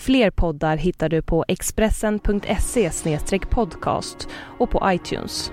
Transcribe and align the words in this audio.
Fler 0.00 0.30
poddar 0.30 0.76
hittar 0.76 1.08
du 1.08 1.22
på 1.22 1.44
expressen.se 1.48 2.90
podcast 3.50 4.28
och 4.58 4.70
på 4.70 4.82
iTunes. 4.86 5.50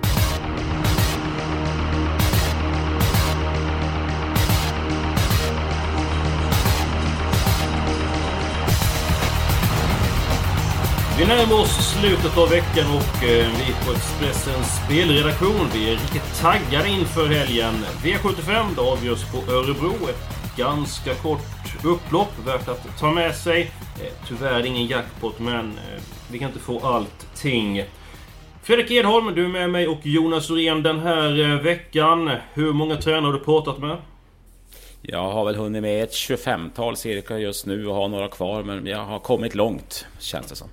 Vi 11.18 11.28
närmar 11.28 11.60
oss 11.60 11.94
slutet 12.00 12.38
av 12.38 12.50
veckan 12.50 12.86
och 12.96 13.24
eh, 13.24 13.48
vi 13.58 13.86
på 13.86 13.92
Expressens 13.92 14.80
spelredaktion 14.84 15.68
vi 15.74 15.88
är 15.88 15.92
riktigt 15.92 16.40
taggade 16.40 16.88
inför 16.88 17.28
helgen. 17.28 17.74
V75 18.02 18.74
det 18.74 18.80
avgörs 18.80 19.24
på 19.32 19.52
Örebro. 19.52 20.08
Ett 20.08 20.56
ganska 20.56 21.14
kort 21.14 21.84
upplopp 21.84 22.46
värt 22.46 22.68
att 22.68 22.98
ta 22.98 23.10
med 23.10 23.34
sig. 23.34 23.70
Eh, 24.02 24.12
tyvärr 24.28 24.66
ingen 24.66 24.86
jackpot 24.86 25.38
men 25.38 25.66
eh, 25.70 26.02
vi 26.30 26.38
kan 26.38 26.48
inte 26.48 26.60
få 26.60 26.86
allting. 26.86 27.84
Fredrik 28.62 28.90
Edholm, 28.90 29.34
du 29.34 29.44
är 29.44 29.48
med 29.48 29.70
mig 29.70 29.88
och 29.88 30.06
Jonas 30.06 30.50
Orén 30.50 30.82
den 30.82 31.00
här 31.00 31.62
veckan. 31.62 32.30
Hur 32.54 32.72
många 32.72 32.96
tränare 32.96 33.26
har 33.26 33.32
du 33.32 33.44
pratat 33.44 33.78
med? 33.78 33.96
Jag 35.02 35.32
har 35.32 35.44
väl 35.44 35.56
hunnit 35.56 35.82
med 35.82 36.02
ett 36.02 36.12
25-tal 36.12 36.96
cirka 36.96 37.38
just 37.38 37.66
nu 37.66 37.86
och 37.86 37.94
har 37.94 38.08
några 38.08 38.28
kvar 38.28 38.62
men 38.62 38.86
jag 38.86 39.04
har 39.04 39.18
kommit 39.18 39.54
långt 39.54 40.06
känns 40.18 40.46
det 40.46 40.56
som. 40.56 40.68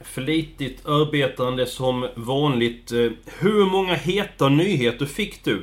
Flitigt 0.00 0.86
arbetande 0.86 1.66
som 1.66 2.08
vanligt. 2.14 2.92
Eh, 2.92 3.10
hur 3.38 3.66
många 3.66 3.94
heta 3.94 4.48
nyheter 4.48 5.06
fick 5.06 5.44
du? 5.44 5.62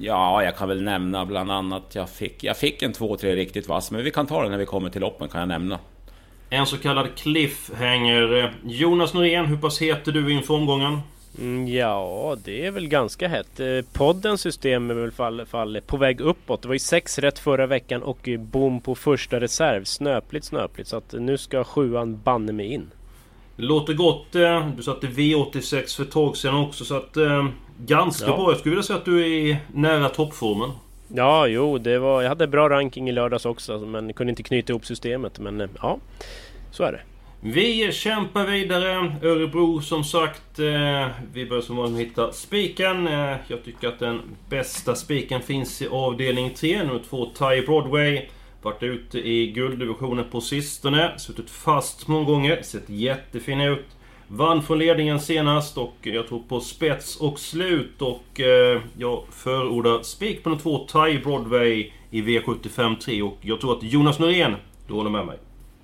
Ja, 0.00 0.44
jag 0.44 0.56
kan 0.56 0.68
väl 0.68 0.82
nämna 0.82 1.26
bland 1.26 1.52
annat 1.52 1.94
jag 1.94 2.10
fick, 2.10 2.44
jag 2.44 2.56
fick 2.56 2.82
en 2.82 2.92
två, 2.92 3.16
tre 3.16 3.36
riktigt 3.36 3.68
vass, 3.68 3.90
men 3.90 4.04
vi 4.04 4.10
kan 4.10 4.26
ta 4.26 4.42
det 4.42 4.48
när 4.48 4.58
vi 4.58 4.66
kommer 4.66 4.90
till 4.90 5.00
loppen 5.00 5.28
kan 5.28 5.40
jag 5.40 5.48
nämna. 5.48 5.78
En 6.50 6.66
så 6.66 6.76
kallad 6.78 7.14
cliffhanger. 7.16 8.54
Jonas 8.64 9.14
Norén, 9.14 9.46
hur 9.46 9.56
pass 9.56 9.80
het 9.80 10.08
är 10.08 10.12
du 10.12 10.32
inför 10.32 10.54
omgången? 10.54 11.00
Mm, 11.38 11.68
ja, 11.68 12.36
det 12.44 12.66
är 12.66 12.70
väl 12.70 12.88
ganska 12.88 13.28
hett. 13.28 13.60
Eh, 13.60 13.66
poddens 13.92 14.40
system 14.40 14.90
är 14.90 14.94
väl 14.94 15.12
fall, 15.12 15.46
fall 15.46 15.80
på 15.86 15.96
väg 15.96 16.20
uppåt. 16.20 16.62
Det 16.62 16.68
var 16.68 16.74
ju 16.74 16.78
sex 16.78 17.18
rätt 17.18 17.38
förra 17.38 17.66
veckan 17.66 18.02
och 18.02 18.28
bom 18.38 18.80
på 18.80 18.94
första 18.94 19.40
reserv. 19.40 19.84
Snöpligt, 19.84 20.46
snöpligt. 20.46 20.88
Så 20.88 20.96
att 20.96 21.12
nu 21.12 21.38
ska 21.38 21.64
sjuan 21.64 22.20
banne 22.24 22.52
mig 22.52 22.72
in. 22.72 22.90
Låter 23.56 23.94
gott. 23.94 24.34
Eh, 24.34 24.68
du 24.76 24.82
satte 24.82 25.06
V86 25.06 25.96
för 25.96 26.02
ett 26.02 26.10
tag 26.10 26.36
sedan 26.36 26.54
också 26.54 26.84
så 26.84 26.96
att... 26.96 27.16
Eh, 27.78 27.86
ganska 27.86 28.26
ja. 28.26 28.36
bra. 28.36 28.50
Jag 28.50 28.58
skulle 28.58 28.70
vilja 28.70 28.82
säga 28.82 28.98
att 28.98 29.04
du 29.04 29.48
är 29.50 29.56
nära 29.72 30.08
toppformen. 30.08 30.70
Ja, 31.08 31.46
jo, 31.46 31.78
det 31.78 31.98
var... 31.98 32.22
Jag 32.22 32.28
hade 32.28 32.46
bra 32.46 32.68
ranking 32.68 33.08
i 33.08 33.12
lördags 33.12 33.46
också 33.46 33.78
men 33.78 34.12
kunde 34.12 34.30
inte 34.30 34.42
knyta 34.42 34.72
ihop 34.72 34.86
systemet. 34.86 35.38
Men 35.38 35.68
ja, 35.82 35.98
så 36.70 36.84
är 36.84 36.92
det. 36.92 37.00
Vi 37.40 37.92
kämpar 37.92 38.46
vidare. 38.46 39.16
Örebro 39.22 39.80
som 39.80 40.04
sagt. 40.04 40.58
Eh, 40.58 41.08
vi 41.32 41.46
börjar 41.46 41.62
som 41.62 41.76
vanligt 41.76 42.08
hitta 42.08 42.32
spiken. 42.32 43.08
Eh, 43.08 43.36
jag 43.48 43.64
tycker 43.64 43.88
att 43.88 43.98
den 43.98 44.20
bästa 44.48 44.94
spiken 44.94 45.40
finns 45.40 45.82
i 45.82 45.88
avdelning 45.88 46.50
3. 46.54 46.82
Nummer 46.82 47.02
2, 47.10 47.26
Ty 47.26 47.66
Broadway. 47.66 48.22
Varit 48.62 48.82
ute 48.82 49.28
i 49.28 49.46
gulddivisionen 49.46 50.24
på 50.30 50.40
sistone. 50.40 51.18
Suttit 51.18 51.50
fast 51.50 52.08
många 52.08 52.24
gånger. 52.24 52.62
Sett 52.62 52.90
jättefin 52.90 53.60
ut. 53.60 53.95
Vann 54.28 54.62
från 54.62 54.78
ledningen 54.78 55.20
senast 55.20 55.78
och 55.78 55.94
jag 56.02 56.28
tror 56.28 56.42
på 56.48 56.60
spets 56.60 57.16
och 57.16 57.38
slut. 57.38 58.02
Och 58.02 58.40
eh, 58.40 58.80
jag 58.98 59.22
förordar 59.30 60.02
spik 60.02 60.42
på 60.42 60.48
nummer 60.48 60.62
2, 60.62 60.86
Ty 60.92 61.18
Broadway 61.18 61.92
i 62.10 62.22
V75 62.22 62.96
3. 62.98 63.22
Och 63.22 63.38
jag 63.40 63.60
tror 63.60 63.76
att 63.76 63.82
Jonas 63.82 64.18
Norén, 64.18 64.54
du 64.86 64.94
håller 64.94 65.10
med 65.10 65.26
mig. 65.26 65.38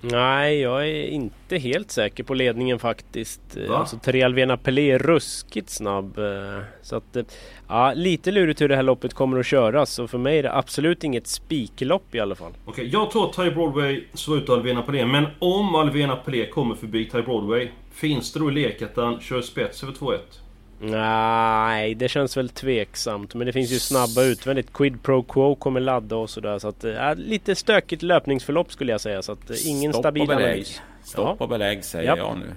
Nej, 0.05 0.59
jag 0.59 0.87
är 0.89 1.05
inte 1.05 1.57
helt 1.57 1.91
säker 1.91 2.23
på 2.23 2.33
ledningen 2.33 2.79
faktiskt. 2.79 3.41
Va? 3.69 3.77
Alltså 3.77 3.97
Trialvena 3.97 4.57
Pelé 4.57 4.91
är 4.91 4.99
ruskigt 4.99 5.69
snabb. 5.69 6.17
Eh, 6.17 6.63
så 6.81 6.95
att, 6.95 7.15
eh, 7.15 7.23
ja, 7.67 7.93
lite 7.95 8.31
lurigt 8.31 8.61
hur 8.61 8.69
det 8.69 8.75
här 8.75 8.83
loppet 8.83 9.13
kommer 9.13 9.39
att 9.39 9.45
köras. 9.45 9.89
Så 9.93 10.07
för 10.07 10.17
mig 10.17 10.39
är 10.39 10.43
det 10.43 10.53
absolut 10.53 11.03
inget 11.03 11.27
spiklopp 11.27 12.15
i 12.15 12.19
alla 12.19 12.35
fall. 12.35 12.51
Okej, 12.65 12.71
okay, 12.71 12.85
jag 12.85 13.11
tror 13.11 13.29
att 13.29 13.35
Ty 13.35 13.51
Broadway 13.51 14.03
slår 14.13 14.37
ut 14.37 14.49
Alvena 14.49 14.81
Pelé. 14.81 15.05
Men 15.05 15.25
om 15.39 15.75
Alvena 15.75 16.15
Pelé 16.15 16.45
kommer 16.45 16.75
förbi 16.75 17.09
Ty 17.09 17.21
Broadway, 17.21 17.69
finns 17.93 18.33
det 18.33 18.39
då 18.39 18.51
i 18.51 18.53
lek 18.53 18.81
att 18.81 18.95
han 18.95 19.19
kör 19.19 19.41
spets 19.41 19.83
över 19.83 19.93
2-1? 19.93 20.17
Nej, 20.79 21.95
det 21.95 22.09
känns 22.09 22.37
väl 22.37 22.49
tveksamt. 22.49 23.33
Men 23.35 23.47
det 23.47 23.53
finns 23.53 23.71
ju 23.71 23.79
snabba 23.79 24.23
utvändigt. 24.23 24.73
Quid 24.73 25.03
Pro 25.03 25.23
Quo 25.23 25.55
kommer 25.55 25.79
ladda 25.79 26.15
och 26.15 26.29
sådär. 26.29 26.59
Så 26.59 26.67
att, 26.67 26.83
äh, 26.83 27.15
lite 27.15 27.55
stökigt 27.55 28.01
löpningsförlopp 28.01 28.71
skulle 28.71 28.91
jag 28.91 29.01
säga. 29.01 29.21
Så 29.21 29.31
att, 29.31 29.49
äh, 29.49 29.67
ingen 29.67 29.93
Stopp 29.93 30.01
stabil 30.01 30.31
analys. 30.31 30.81
Stopp 31.03 31.41
och 31.41 31.49
belägg 31.49 31.83
säger 31.83 32.05
Japp. 32.05 32.17
jag 32.17 32.37
nu. 32.37 32.53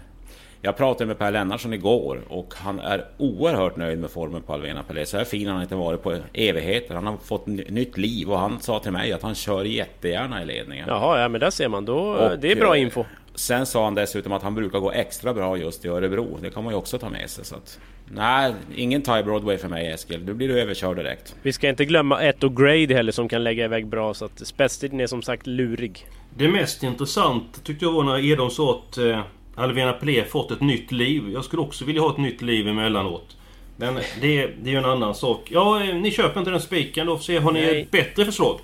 Jag 0.62 0.76
pratade 0.76 1.06
med 1.06 1.18
Per 1.18 1.30
Lennartsson 1.30 1.72
igår 1.72 2.20
och 2.28 2.54
han 2.56 2.80
är 2.80 3.04
oerhört 3.18 3.76
nöjd 3.76 3.98
med 3.98 4.10
formen 4.10 4.42
på 4.42 4.52
Alvena 4.52 4.82
Pelé. 4.82 5.06
Så 5.06 5.16
här 5.16 5.24
fin 5.24 5.46
har 5.46 5.54
han 5.54 5.62
inte 5.62 5.74
varit 5.74 6.02
på 6.02 6.16
evigheter. 6.32 6.94
Han 6.94 7.06
har 7.06 7.16
fått 7.16 7.46
nytt 7.46 7.98
liv 7.98 8.30
och 8.30 8.38
han 8.38 8.60
sa 8.60 8.78
till 8.78 8.92
mig 8.92 9.12
att 9.12 9.22
han 9.22 9.34
kör 9.34 9.64
jättegärna 9.64 10.42
i 10.42 10.46
ledningen. 10.46 10.84
Jaha, 10.88 11.20
ja 11.20 11.28
men 11.28 11.40
där 11.40 11.50
ser 11.50 11.68
man. 11.68 11.84
Då, 11.84 11.98
och, 11.98 12.38
det 12.38 12.52
är 12.52 12.56
bra 12.56 12.76
info. 12.76 13.04
Sen 13.36 13.66
sa 13.66 13.84
han 13.84 13.94
dessutom 13.94 14.32
att 14.32 14.42
han 14.42 14.54
brukar 14.54 14.78
gå 14.78 14.92
extra 14.92 15.34
bra 15.34 15.56
just 15.56 15.84
i 15.84 15.88
Örebro. 15.88 16.38
Det 16.42 16.50
kan 16.50 16.64
man 16.64 16.72
ju 16.72 16.78
också 16.78 16.98
ta 16.98 17.10
med 17.10 17.30
sig. 17.30 17.44
Så 17.44 17.54
att, 17.54 17.78
nej, 18.10 18.54
ingen 18.76 19.02
Thai 19.02 19.22
Broadway 19.22 19.58
för 19.58 19.68
mig 19.68 19.86
Eskil. 19.86 20.26
Du 20.26 20.34
blir 20.34 20.48
du 20.48 20.60
överkörd 20.60 20.96
direkt. 20.96 21.34
Vi 21.42 21.52
ska 21.52 21.68
inte 21.68 21.84
glömma 21.84 22.22
ett 22.22 22.44
och 22.44 22.56
Grade 22.56 22.94
heller 22.94 23.12
som 23.12 23.28
kan 23.28 23.44
lägga 23.44 23.64
iväg 23.64 23.86
bra. 23.86 24.14
Så 24.14 24.24
att 24.24 24.46
spetstiden 24.46 25.00
är 25.00 25.06
som 25.06 25.22
sagt 25.22 25.46
lurig. 25.46 26.06
Det 26.36 26.48
mest 26.48 26.82
intressant 26.82 27.64
tyckte 27.64 27.84
jag 27.84 27.92
var 27.92 28.04
när 28.04 28.24
Edon 28.32 28.50
sa 28.50 28.82
att 28.90 28.98
eh, 28.98 29.20
Alvena 29.54 29.92
Pelé 29.92 30.24
fått 30.24 30.50
ett 30.50 30.60
nytt 30.60 30.92
liv. 30.92 31.30
Jag 31.32 31.44
skulle 31.44 31.62
också 31.62 31.84
vilja 31.84 32.02
ha 32.02 32.10
ett 32.10 32.18
nytt 32.18 32.42
liv 32.42 32.68
emellanåt. 32.68 33.36
Men 33.76 33.94
det, 33.94 34.02
det 34.20 34.68
är 34.68 34.72
ju 34.72 34.76
en 34.76 34.84
annan 34.84 35.14
sak. 35.14 35.48
Ja, 35.50 35.84
eh, 35.84 35.94
ni 35.94 36.10
köper 36.10 36.40
inte 36.40 36.50
den 36.50 36.60
spiken 36.60 37.06
då. 37.06 37.16
Får 37.16 37.24
se, 37.24 37.38
har 37.38 37.52
ni 37.52 37.60
Nej. 37.60 37.82
ett 37.82 37.90
bättre 37.90 38.24
förslag? 38.24 38.60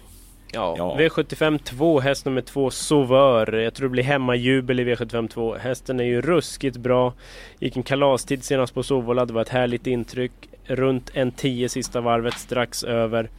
Ja, 0.54 0.74
ja. 0.78 0.96
V75 0.98 1.58
2, 1.58 2.00
häst 2.00 2.24
nummer 2.24 2.40
2, 2.40 2.70
Sauveur. 2.70 3.52
Jag 3.52 3.74
tror 3.74 3.88
det 3.88 3.92
blir 3.92 4.02
hemmajubel 4.02 4.80
i 4.80 4.84
V75 4.84 5.28
2. 5.28 5.54
Hästen 5.54 6.00
är 6.00 6.04
ju 6.04 6.20
ruskigt 6.20 6.76
bra. 6.76 7.12
Gick 7.58 7.76
en 7.76 7.82
kalastid 7.82 8.44
senast 8.44 8.74
på 8.74 8.82
Sovola, 8.82 9.24
det 9.24 9.32
var 9.32 9.42
ett 9.42 9.48
härligt 9.48 9.86
intryck. 9.86 10.32
Runt 10.66 11.10
en 11.14 11.32
10 11.32 11.68
sista 11.68 12.00
varvet, 12.00 12.34
strax 12.34 12.84
över. 12.84 13.30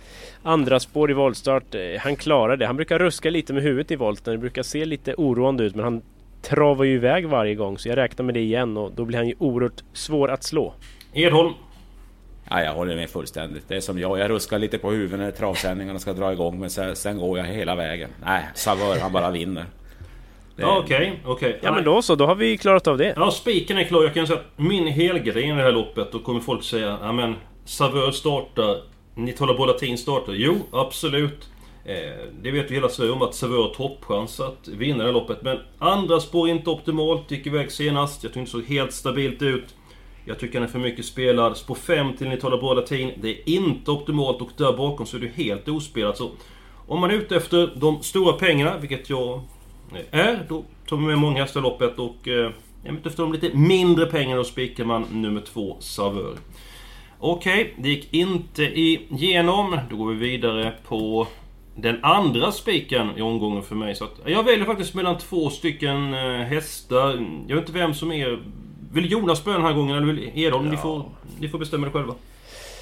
Andra 0.43 0.79
spår 0.79 1.11
i 1.11 1.13
voltstart, 1.13 1.75
eh, 1.75 1.81
han 1.99 2.15
klarar 2.15 2.57
det. 2.57 2.65
Han 2.65 2.75
brukar 2.75 2.99
ruska 2.99 3.29
lite 3.29 3.53
med 3.53 3.63
huvudet 3.63 3.91
i 3.91 3.95
volten, 3.95 4.31
det 4.33 4.37
brukar 4.37 4.63
se 4.63 4.85
lite 4.85 5.13
oroande 5.17 5.63
ut 5.63 5.75
men 5.75 5.83
han 5.83 6.01
travar 6.41 6.85
ju 6.85 6.93
iväg 6.93 7.27
varje 7.27 7.55
gång 7.55 7.77
så 7.77 7.89
jag 7.89 7.97
räknar 7.97 8.25
med 8.25 8.33
det 8.33 8.39
igen 8.39 8.77
och 8.77 8.91
då 8.95 9.05
blir 9.05 9.17
han 9.17 9.27
ju 9.27 9.35
oerhört 9.39 9.83
svår 9.93 10.31
att 10.31 10.43
slå. 10.43 10.73
Edholm? 11.13 11.53
Ja, 12.53 12.63
jag 12.63 12.73
håller 12.73 12.95
med 12.95 13.09
fullständigt. 13.09 13.67
Det 13.67 13.75
är 13.75 13.81
som 13.81 13.99
jag, 13.99 14.19
jag 14.19 14.29
ruskar 14.29 14.59
lite 14.59 14.77
på 14.77 14.91
huvudet 14.91 15.19
när 15.19 15.31
travsändningarna 15.31 15.99
ska 15.99 16.13
dra 16.13 16.33
igång 16.33 16.59
men 16.59 16.69
sen, 16.69 16.95
sen 16.95 17.17
går 17.17 17.37
jag 17.37 17.45
hela 17.45 17.75
vägen. 17.75 18.09
Nej, 18.25 18.45
Savör 18.55 18.99
han 18.99 19.11
bara 19.11 19.31
vinner. 19.31 19.65
Ja, 20.55 20.77
okej, 20.83 21.21
okay, 21.25 21.33
okay. 21.33 21.59
Ja 21.61 21.71
men 21.71 21.83
då 21.83 22.01
så, 22.01 22.15
då 22.15 22.25
har 22.25 22.35
vi 22.35 22.57
klarat 22.57 22.87
av 22.87 22.97
det. 22.97 23.13
Ja, 23.15 23.31
spiken 23.31 23.77
är 23.77 23.83
klar. 23.83 24.03
Jag 24.03 24.13
kan 24.13 24.27
säga 24.27 24.39
att 24.39 24.59
min 24.59 24.87
helgardering 24.87 25.49
i 25.49 25.55
det 25.55 25.61
här 25.61 25.71
loppet, 25.71 26.11
då 26.11 26.19
kommer 26.19 26.39
folk 26.39 26.63
säga 26.63 26.97
ja 27.01 27.11
men 27.11 27.35
Savör 27.65 28.11
startar, 28.11 28.81
Nitola 29.15 29.53
Bolatin 29.53 29.97
startar. 29.97 30.33
Jo, 30.33 30.55
absolut. 30.71 31.49
Eh, 31.85 31.95
det 32.41 32.51
vet 32.51 32.71
ju 32.71 32.75
hela 32.75 32.89
Sverige 32.89 33.11
om 33.11 33.21
att 33.21 33.35
Savör 33.35 33.61
har 33.63 33.73
toppchans 33.73 34.39
att 34.39 34.67
vinna 34.67 34.97
det 34.97 35.03
här 35.03 35.13
loppet. 35.13 35.41
Men 35.41 35.59
andra 35.79 36.19
spår 36.19 36.49
inte 36.49 36.69
optimalt, 36.69 37.31
gick 37.31 37.47
iväg 37.47 37.71
senast. 37.71 38.23
Jag 38.23 38.29
tyckte 38.29 38.39
inte 38.39 38.51
såg 38.51 38.63
helt 38.63 38.93
stabilt 38.93 39.41
ut. 39.41 39.75
Jag 40.25 40.39
tycker 40.39 40.59
han 40.59 40.67
är 40.67 40.71
för 40.71 40.79
mycket 40.79 41.05
spelad. 41.05 41.57
Spår 41.57 41.75
5 41.75 42.13
till 42.17 42.29
Nitala 42.29 42.73
Latin. 42.73 43.11
Det 43.21 43.29
är 43.29 43.49
inte 43.49 43.91
optimalt 43.91 44.41
och 44.41 44.49
där 44.57 44.77
bakom 44.77 45.05
så 45.05 45.17
är 45.17 45.21
det 45.21 45.43
helt 45.43 45.67
ospelat. 45.67 46.17
Så 46.17 46.31
om 46.87 46.99
man 46.99 47.11
är 47.11 47.15
ute 47.15 47.35
efter 47.35 47.73
de 47.75 48.03
stora 48.03 48.33
pengarna, 48.33 48.77
vilket 48.77 49.09
jag 49.09 49.41
eh, 49.93 50.19
är, 50.19 50.45
då 50.49 50.63
tar 50.87 50.97
man 50.97 51.05
med 51.05 51.17
många 51.17 51.41
hästar 51.41 51.59
i 51.59 51.63
loppet 51.63 51.99
och 51.99 52.27
eh, 52.27 52.51
är 52.83 52.93
ute 52.93 53.09
efter 53.09 53.23
de 53.23 53.33
lite 53.33 53.57
mindre 53.57 54.05
pengarna 54.05 54.35
då 54.35 54.43
spikar 54.43 54.85
man 54.85 55.05
nummer 55.11 55.41
2, 55.41 55.77
Savör. 55.79 56.37
Okej, 57.19 57.61
okay, 57.61 57.73
det 57.77 57.89
gick 57.89 58.13
inte 58.13 58.63
igenom. 58.63 59.79
Då 59.89 59.95
går 59.95 60.13
vi 60.13 60.15
vidare 60.15 60.73
på 60.87 61.27
den 61.75 62.03
andra 62.03 62.51
spiken 62.51 63.09
i 63.17 63.21
omgången 63.21 63.63
för 63.63 63.75
mig. 63.75 63.95
Så 63.95 64.03
att 64.03 64.19
jag 64.25 64.43
väljer 64.43 64.65
faktiskt 64.65 64.93
mellan 64.93 65.17
två 65.17 65.49
stycken 65.49 66.13
eh, 66.13 66.39
hästar. 66.39 67.27
Jag 67.47 67.55
vet 67.55 67.69
inte 67.69 67.79
vem 67.79 67.93
som 67.93 68.11
är... 68.11 68.39
Vill 68.93 69.11
Jonas 69.11 69.43
börja 69.43 69.57
den 69.57 69.67
här 69.67 69.73
gången 69.73 69.97
eller 69.97 70.13
vill 70.13 70.31
Edholm? 70.35 70.65
Ja. 70.65 70.71
Ni, 70.71 70.77
får, 70.77 71.05
ni 71.39 71.49
får 71.49 71.59
bestämma 71.59 71.85
det 71.85 71.91
själva. 71.93 72.15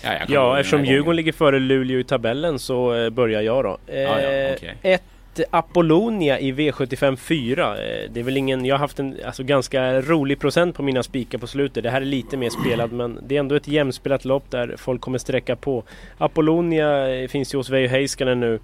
Ja, 0.03 0.11
ja 0.27 0.59
eftersom 0.59 0.85
Djurgården 0.85 1.15
ligger 1.15 1.31
före 1.31 1.59
Luleå 1.59 1.99
i 1.99 2.03
tabellen 2.03 2.59
så 2.59 2.95
eh, 2.95 3.09
börjar 3.09 3.41
jag 3.41 3.63
då. 3.63 3.77
Eh, 3.87 3.99
ja, 3.99 4.21
ja, 4.21 4.53
okay. 4.53 4.75
Ett 4.81 5.03
Apollonia 5.49 6.39
i 6.39 6.51
V75 6.51 7.15
4. 7.15 7.75
Det 8.09 8.19
är 8.19 8.23
väl 8.23 8.37
ingen... 8.37 8.65
Jag 8.65 8.75
har 8.75 8.79
haft 8.79 8.99
en 8.99 9.17
alltså, 9.25 9.43
ganska 9.43 10.01
rolig 10.01 10.39
procent 10.39 10.75
på 10.75 10.83
mina 10.83 11.03
spikar 11.03 11.37
på 11.37 11.47
slutet. 11.47 11.83
Det 11.83 11.89
här 11.89 12.01
är 12.01 12.05
lite 12.05 12.37
mer 12.37 12.49
spelat 12.49 12.91
men 12.91 13.19
det 13.27 13.35
är 13.35 13.39
ändå 13.39 13.55
ett 13.55 13.67
jämspelat 13.67 14.25
lopp 14.25 14.51
där 14.51 14.75
folk 14.77 15.01
kommer 15.01 15.17
sträcka 15.17 15.55
på. 15.55 15.83
Apollonia 16.17 17.27
finns 17.27 17.53
ju 17.53 17.57
hos 17.57 17.69
Veijo 17.69 17.87
Heiskanen 17.89 18.39
nu. 18.39 18.59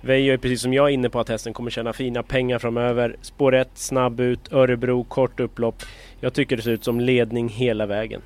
Veijo 0.00 0.32
är 0.32 0.36
precis 0.36 0.60
som 0.60 0.74
jag 0.74 0.90
inne 0.90 1.10
på 1.10 1.20
att 1.20 1.28
hästen 1.28 1.52
kommer 1.52 1.70
tjäna 1.70 1.92
fina 1.92 2.22
pengar 2.22 2.58
framöver. 2.58 3.16
Spår 3.22 3.54
1, 3.54 3.68
snabb 3.74 4.20
ut, 4.20 4.52
Örebro, 4.52 5.04
kort 5.04 5.40
upplopp. 5.40 5.82
Jag 6.24 6.32
tycker 6.32 6.56
det 6.56 6.62
ser 6.62 6.70
ut 6.70 6.84
som 6.84 7.00
ledning 7.00 7.48
hela 7.48 7.86
vägen. 7.86 8.22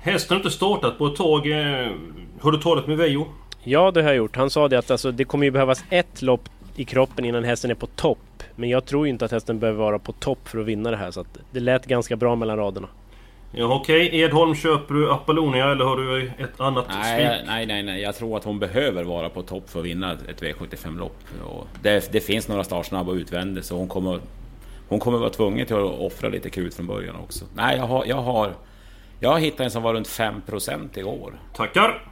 Hästen 0.00 0.34
har 0.34 0.40
inte 0.40 0.50
startat 0.50 0.98
på 0.98 1.06
ett 1.06 1.16
tag. 1.16 1.50
Eh, 1.50 1.90
har 2.40 2.52
du 2.52 2.58
talat 2.58 2.86
med 2.86 2.96
Veijo? 2.96 3.26
Ja, 3.62 3.90
det 3.90 4.02
har 4.02 4.08
jag 4.08 4.16
gjort. 4.16 4.36
Han 4.36 4.50
sa 4.50 4.68
det 4.68 4.78
att 4.78 4.90
alltså, 4.90 5.12
det 5.12 5.24
kommer 5.24 5.44
ju 5.44 5.50
behövas 5.50 5.84
ett 5.90 6.22
lopp 6.22 6.48
i 6.76 6.84
kroppen 6.84 7.24
innan 7.24 7.44
hästen 7.44 7.70
är 7.70 7.74
på 7.74 7.86
topp. 7.86 8.42
Men 8.56 8.68
jag 8.68 8.84
tror 8.84 9.06
inte 9.06 9.24
att 9.24 9.30
hästen 9.30 9.58
behöver 9.58 9.78
vara 9.78 9.98
på 9.98 10.12
topp 10.12 10.48
för 10.48 10.58
att 10.58 10.66
vinna 10.66 10.90
det 10.90 10.96
här. 10.96 11.10
Så 11.10 11.24
det 11.50 11.60
lät 11.60 11.86
ganska 11.86 12.16
bra 12.16 12.36
mellan 12.36 12.56
raderna. 12.56 12.88
Ja, 13.52 13.74
Okej, 13.74 14.06
okay. 14.06 14.20
Edholm, 14.20 14.54
köper 14.54 14.94
du 14.94 15.10
Apollonia 15.10 15.72
eller 15.72 15.84
har 15.84 15.96
du 15.96 16.26
ett 16.26 16.60
annat 16.60 16.84
nej, 16.88 17.42
nej, 17.46 17.66
nej, 17.66 17.82
nej. 17.82 18.02
Jag 18.02 18.14
tror 18.14 18.36
att 18.36 18.44
hon 18.44 18.58
behöver 18.58 19.04
vara 19.04 19.28
på 19.28 19.42
topp 19.42 19.70
för 19.70 19.80
att 19.80 19.86
vinna 19.86 20.12
ett 20.12 20.42
V75-lopp. 20.42 21.16
Det, 21.82 22.12
det, 22.12 22.20
finns 22.20 22.48
några 22.48 22.64
startsnabba 22.64 23.12
utvändigt 23.12 23.64
så 23.64 23.76
hon 23.76 23.88
kommer, 23.88 24.20
hon 24.90 24.98
kommer 24.98 25.18
vara 25.18 25.30
tvungen 25.30 25.66
till 25.66 25.76
att 25.76 26.00
offra 26.00 26.28
lite 26.28 26.50
krut 26.50 26.74
från 26.74 26.86
början 26.86 27.16
också. 27.16 27.44
Nej, 27.54 27.76
jag 27.76 27.86
har, 27.86 28.04
jag 28.04 28.16
har, 28.16 28.54
jag 29.20 29.30
har 29.30 29.38
hittat 29.38 29.60
en 29.60 29.70
som 29.70 29.82
var 29.82 29.94
runt 29.94 30.08
5% 30.08 30.98
igår. 30.98 31.40
Tackar! 31.54 32.10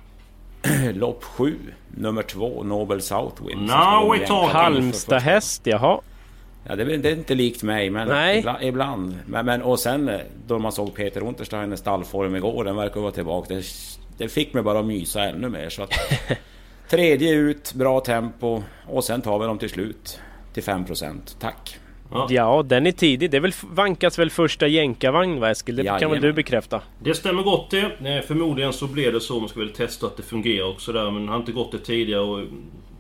Lopp 0.95 1.25
7, 1.25 1.59
nummer 1.97 2.23
2, 2.23 2.63
Nobel 2.63 3.03
Southwind. 3.03 3.61
Now 3.61 4.13
we 4.13 4.27
talking! 4.27 4.57
Halmstad 4.57 5.23
häst, 5.23 5.63
jaha. 5.65 6.01
Ja, 6.65 6.77
det, 6.77 6.97
det, 6.97 7.09
är 7.09 7.17
inte 7.17 7.35
likt 7.35 7.63
mig, 7.63 7.91
men 7.91 8.09
Nej. 8.09 8.39
ibland. 8.39 8.63
ibland. 8.63 9.19
Men, 9.27 9.47
men, 9.47 9.63
och 9.63 9.79
sen 9.79 10.09
eh, 10.09 10.21
då 10.47 10.59
man 10.59 10.73
såg 10.73 10.95
Peter 10.95 11.23
Untersteiners 11.23 11.81
stallform 11.81 12.37
igår, 12.37 12.65
den 12.65 12.77
verkar 12.77 13.01
vara 13.01 13.13
tillbaka. 13.13 13.55
Det, 13.55 13.65
det 14.19 14.29
fick 14.29 14.55
mig 14.55 14.63
bara 14.63 14.79
att 14.79 14.87
mysa 14.87 15.25
ännu 15.25 15.49
mer. 15.49 15.69
Så 15.69 15.83
att, 15.83 15.93
tredje 16.91 17.33
ut, 17.33 17.75
bra 17.75 18.01
tempo 18.01 18.63
och 18.87 19.05
sen 19.05 19.23
tar 19.23 19.39
vi 19.39 19.47
dem 19.47 19.59
till 19.59 19.71
slut 19.71 20.21
till 20.55 20.63
5%. 20.63 21.37
Tack! 21.39 21.79
Ja. 22.11 22.27
ja, 22.31 22.63
den 22.67 22.87
är 22.87 22.93
tidig. 22.93 23.31
Det 23.31 23.41
väl, 23.41 23.53
vankas 23.71 24.19
väl 24.19 24.31
första 24.31 24.67
jänkarvagn 24.67 25.41
va 25.41 25.51
Eskil? 25.51 25.77
Det 25.77 25.83
ja, 25.83 25.99
kan 25.99 26.11
väl 26.11 26.21
du 26.21 26.33
bekräfta? 26.33 26.81
Det 26.99 27.15
stämmer 27.15 27.43
gott 27.43 27.71
det. 27.71 27.81
Eh, 27.81 28.27
förmodligen 28.27 28.73
så 28.73 28.87
blir 28.87 29.13
det 29.13 29.21
så. 29.21 29.41
Man 29.41 29.49
ska 29.49 29.61
väl 29.61 29.73
testa 29.73 30.07
att 30.07 30.17
det 30.17 30.23
fungerar 30.23 30.69
också 30.69 30.93
där. 30.93 31.11
Men 31.11 31.29
har 31.29 31.37
inte 31.37 31.53
gått 31.53 31.73
det 31.73 31.79
tidigare. 31.79 32.21
Och 32.21 32.41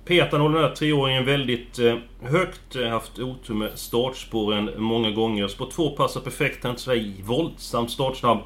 Petan 0.04 0.40
håller 0.40 0.54
den 0.54 0.68
här 0.68 0.74
treåringen 0.74 1.24
väldigt 1.24 1.78
eh, 1.78 1.96
högt. 2.22 2.76
Eh, 2.76 2.88
haft 2.88 3.18
otur 3.18 3.54
med 3.54 3.70
startspåren 3.74 4.70
många 4.76 5.10
gånger. 5.10 5.48
Spår 5.48 5.70
2 5.70 5.90
passar 5.90 6.20
perfekt. 6.20 6.62
Han 6.62 6.70
är 6.70 6.72
inte 6.72 6.82
sådär 6.82 7.12
våldsamt 7.22 7.90
startsnabb. 7.90 8.38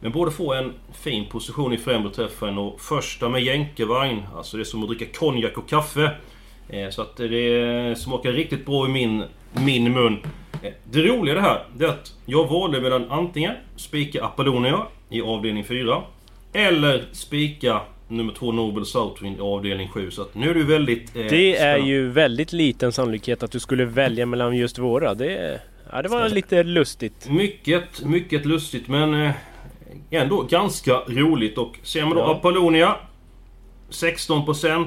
Men 0.00 0.12
borde 0.12 0.30
få 0.30 0.54
en 0.54 0.72
fin 0.92 1.26
position 1.28 1.72
i 1.72 1.78
främre 1.78 2.10
träffen 2.10 2.58
och 2.58 2.80
första 2.80 3.28
med 3.28 3.42
jänkarvagn. 3.42 4.22
Alltså 4.36 4.56
det 4.56 4.62
är 4.62 4.64
som 4.64 4.82
att 4.82 4.88
dricka 4.88 5.18
konjak 5.18 5.58
och 5.58 5.68
kaffe. 5.68 6.10
Eh, 6.68 6.90
så 6.90 7.02
att 7.02 7.16
det 7.16 7.98
smakar 7.98 8.32
riktigt 8.32 8.66
bra 8.66 8.86
i 8.86 8.88
min, 8.88 9.24
min 9.52 9.92
mun. 9.92 10.18
Eh, 10.62 10.72
det 10.84 11.02
roliga 11.02 11.34
det 11.34 11.40
här, 11.40 11.64
det 11.76 11.84
är 11.84 11.88
att 11.88 12.12
jag 12.26 12.48
valde 12.48 12.80
mellan 12.80 13.10
antingen 13.10 13.54
spika 13.76 14.24
Apollonia 14.24 14.86
i 15.10 15.20
avdelning 15.20 15.64
4. 15.64 16.02
Eller 16.52 17.04
spika 17.12 17.80
nummer 18.08 18.32
2 18.32 18.52
Nobel 18.52 18.86
Southwind 18.86 19.36
i 19.36 19.40
avdelning 19.40 19.88
7. 19.88 20.10
Så 20.10 20.22
att 20.22 20.34
nu 20.34 20.50
är 20.50 20.54
det 20.54 20.64
väldigt... 20.64 21.16
Eh, 21.16 21.26
det 21.26 21.56
är 21.56 21.78
ju 21.78 22.08
väldigt 22.08 22.52
liten 22.52 22.92
sannolikhet 22.92 23.42
att 23.42 23.50
du 23.50 23.60
skulle 23.60 23.84
välja 23.84 24.26
mellan 24.26 24.56
just 24.56 24.78
våra. 24.78 25.14
Det, 25.14 25.60
ja, 25.92 26.02
det 26.02 26.08
var 26.08 26.28
lite 26.28 26.62
lustigt. 26.62 27.28
Mycket, 27.30 28.04
mycket 28.04 28.46
lustigt 28.46 28.88
men 28.88 29.14
eh, 29.14 29.32
ändå 30.10 30.42
ganska 30.42 30.92
roligt. 30.92 31.58
Och 31.58 31.78
ser 31.82 32.04
man 32.04 32.14
då 32.14 32.20
ja. 32.20 32.32
Apollonia 32.32 32.96
16% 33.90 34.86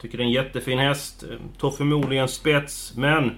Tycker 0.00 0.18
det 0.18 0.24
är 0.24 0.26
en 0.26 0.32
jättefin 0.32 0.78
häst. 0.78 1.24
Tar 1.58 1.70
förmodligen 1.70 2.28
spets, 2.28 2.92
men... 2.96 3.32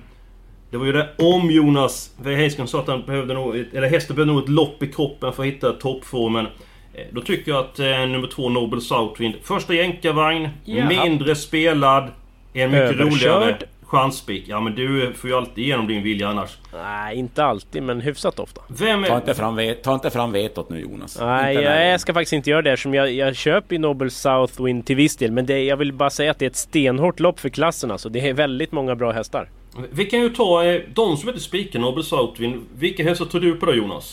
Det 0.71 0.77
var 0.77 0.87
ju 0.87 0.93
det 0.93 1.09
om 1.19 1.51
Jonas 1.51 2.15
Heiskanen 2.25 2.69
sa 2.69 2.81
att 2.81 2.89
han 2.89 3.03
behövde 3.07 3.35
nog... 3.35 3.57
Eller 3.57 3.89
hästen 3.89 4.17
behövde 4.17 4.33
nog 4.33 4.43
ett 4.43 4.49
lopp 4.49 4.83
i 4.83 4.93
kroppen 4.93 5.33
för 5.33 5.43
att 5.43 5.49
hitta 5.49 5.73
toppformen. 5.73 6.47
Eh, 6.95 7.05
då 7.11 7.21
tycker 7.21 7.51
jag 7.51 7.61
att 7.61 7.79
eh, 7.79 7.87
nummer 7.87 8.29
två 8.29 8.49
Nobel 8.49 8.81
Southwind. 8.81 9.35
Första 9.43 9.75
jänkarvagn, 9.75 10.49
mindre 10.65 11.35
spelad. 11.35 12.11
En 12.53 12.71
mycket 12.71 12.83
Överkörd. 12.83 13.13
roligare 13.13 13.57
chansspik. 13.87 14.45
Ja 14.47 14.61
men 14.61 14.75
du 14.75 15.13
får 15.13 15.31
ju 15.31 15.37
alltid 15.37 15.65
igenom 15.65 15.87
din 15.87 16.03
vilja 16.03 16.29
annars. 16.29 16.59
Nej, 16.73 17.17
inte 17.17 17.45
alltid 17.45 17.83
men 17.83 18.01
hyfsat 18.01 18.39
ofta. 18.39 18.61
Vem 18.69 19.05
är... 19.05 19.09
ta, 19.09 19.17
inte 19.17 19.35
fram, 19.35 19.61
ta 19.83 19.95
inte 19.95 20.11
fram 20.11 20.33
vetot 20.33 20.71
nu 20.71 20.81
Jonas. 20.81 21.19
Nej, 21.21 21.55
jag, 21.55 21.87
jag, 21.87 22.01
ska 22.01 22.15
faktiskt 22.15 22.33
inte 22.33 22.51
göra 22.51 22.63
det 22.63 22.73
eftersom 22.73 22.95
jag, 22.95 23.13
jag 23.13 23.37
köper 23.37 23.79
Nobel 23.79 24.11
Southwind 24.11 24.87
till 24.87 24.97
viss 24.97 25.17
del. 25.17 25.33
Men 25.33 25.47
det, 25.47 25.65
jag 25.65 25.77
vill 25.77 25.93
bara 25.93 26.11
säga 26.11 26.31
att 26.31 26.39
det 26.39 26.45
är 26.45 26.51
ett 26.51 26.57
stenhårt 26.57 27.21
lopp 27.21 27.41
för 27.41 27.49
klassen 27.49 27.91
alltså. 27.91 28.09
Det 28.09 28.29
är 28.29 28.33
väldigt 28.33 28.73
många 28.73 28.95
bra 28.95 29.13
hästar. 29.13 29.49
Vi 29.91 30.05
kan 30.05 30.21
ju 30.21 30.29
ta 30.29 30.65
eh, 30.65 30.83
de 30.95 31.17
som 31.17 31.29
inte 31.29 31.41
spikar 31.41 31.81
Nobel 31.81 32.05
Southwind. 32.05 32.67
Vilka 32.79 33.03
hästar 33.03 33.25
tror 33.25 33.41
du 33.41 33.57
på 33.57 33.67
då 33.67 33.75
Jonas? 33.75 34.13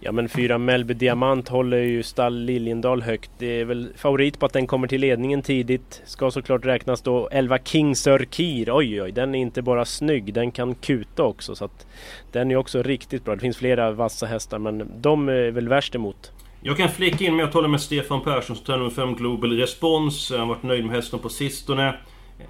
ja 0.00 0.12
men 0.12 0.28
fyra 0.28 0.58
Melby 0.58 0.94
Diamant 0.94 1.48
håller 1.48 1.78
ju 1.78 2.02
stall 2.02 2.38
Liljendal 2.44 3.02
högt. 3.02 3.30
Det 3.38 3.60
är 3.60 3.64
väl 3.64 3.88
favorit 3.96 4.38
på 4.38 4.46
att 4.46 4.52
den 4.52 4.66
kommer 4.66 4.88
till 4.88 5.00
ledningen 5.00 5.42
tidigt. 5.42 6.02
Ska 6.04 6.30
såklart 6.30 6.64
räknas 6.64 7.02
då 7.02 7.28
11 7.32 7.58
King 7.58 7.96
Sir 7.96 8.26
Kir. 8.30 8.76
Oj 8.76 9.02
oj, 9.02 9.12
den 9.12 9.34
är 9.34 9.38
inte 9.38 9.62
bara 9.62 9.84
snygg, 9.84 10.34
den 10.34 10.50
kan 10.50 10.74
kuta 10.74 11.22
också. 11.22 11.54
Så 11.54 11.64
att 11.64 11.86
den 12.32 12.50
är 12.50 12.56
också 12.56 12.82
riktigt 12.82 13.24
bra. 13.24 13.34
Det 13.34 13.40
finns 13.40 13.56
flera 13.56 13.90
vassa 13.90 14.26
hästar 14.26 14.58
men 14.58 14.90
de 15.00 15.28
är 15.28 15.50
väl 15.50 15.68
värst 15.68 15.94
emot. 15.94 16.32
Jag 16.64 16.76
kan 16.76 16.88
flika 16.88 17.24
in 17.24 17.36
med 17.36 17.44
att 17.44 17.52
tala 17.52 17.68
med 17.68 17.80
Stefan 17.80 18.20
Persson 18.20 18.56
som 18.56 18.64
tar 18.64 18.76
nummer 18.76 18.90
5 18.90 19.14
Global 19.14 19.52
Response. 19.52 20.38
Han 20.38 20.48
har 20.48 20.54
varit 20.54 20.62
nöjd 20.62 20.84
med 20.84 20.94
hästen 20.94 21.18
på 21.18 21.28
sistone. 21.28 21.94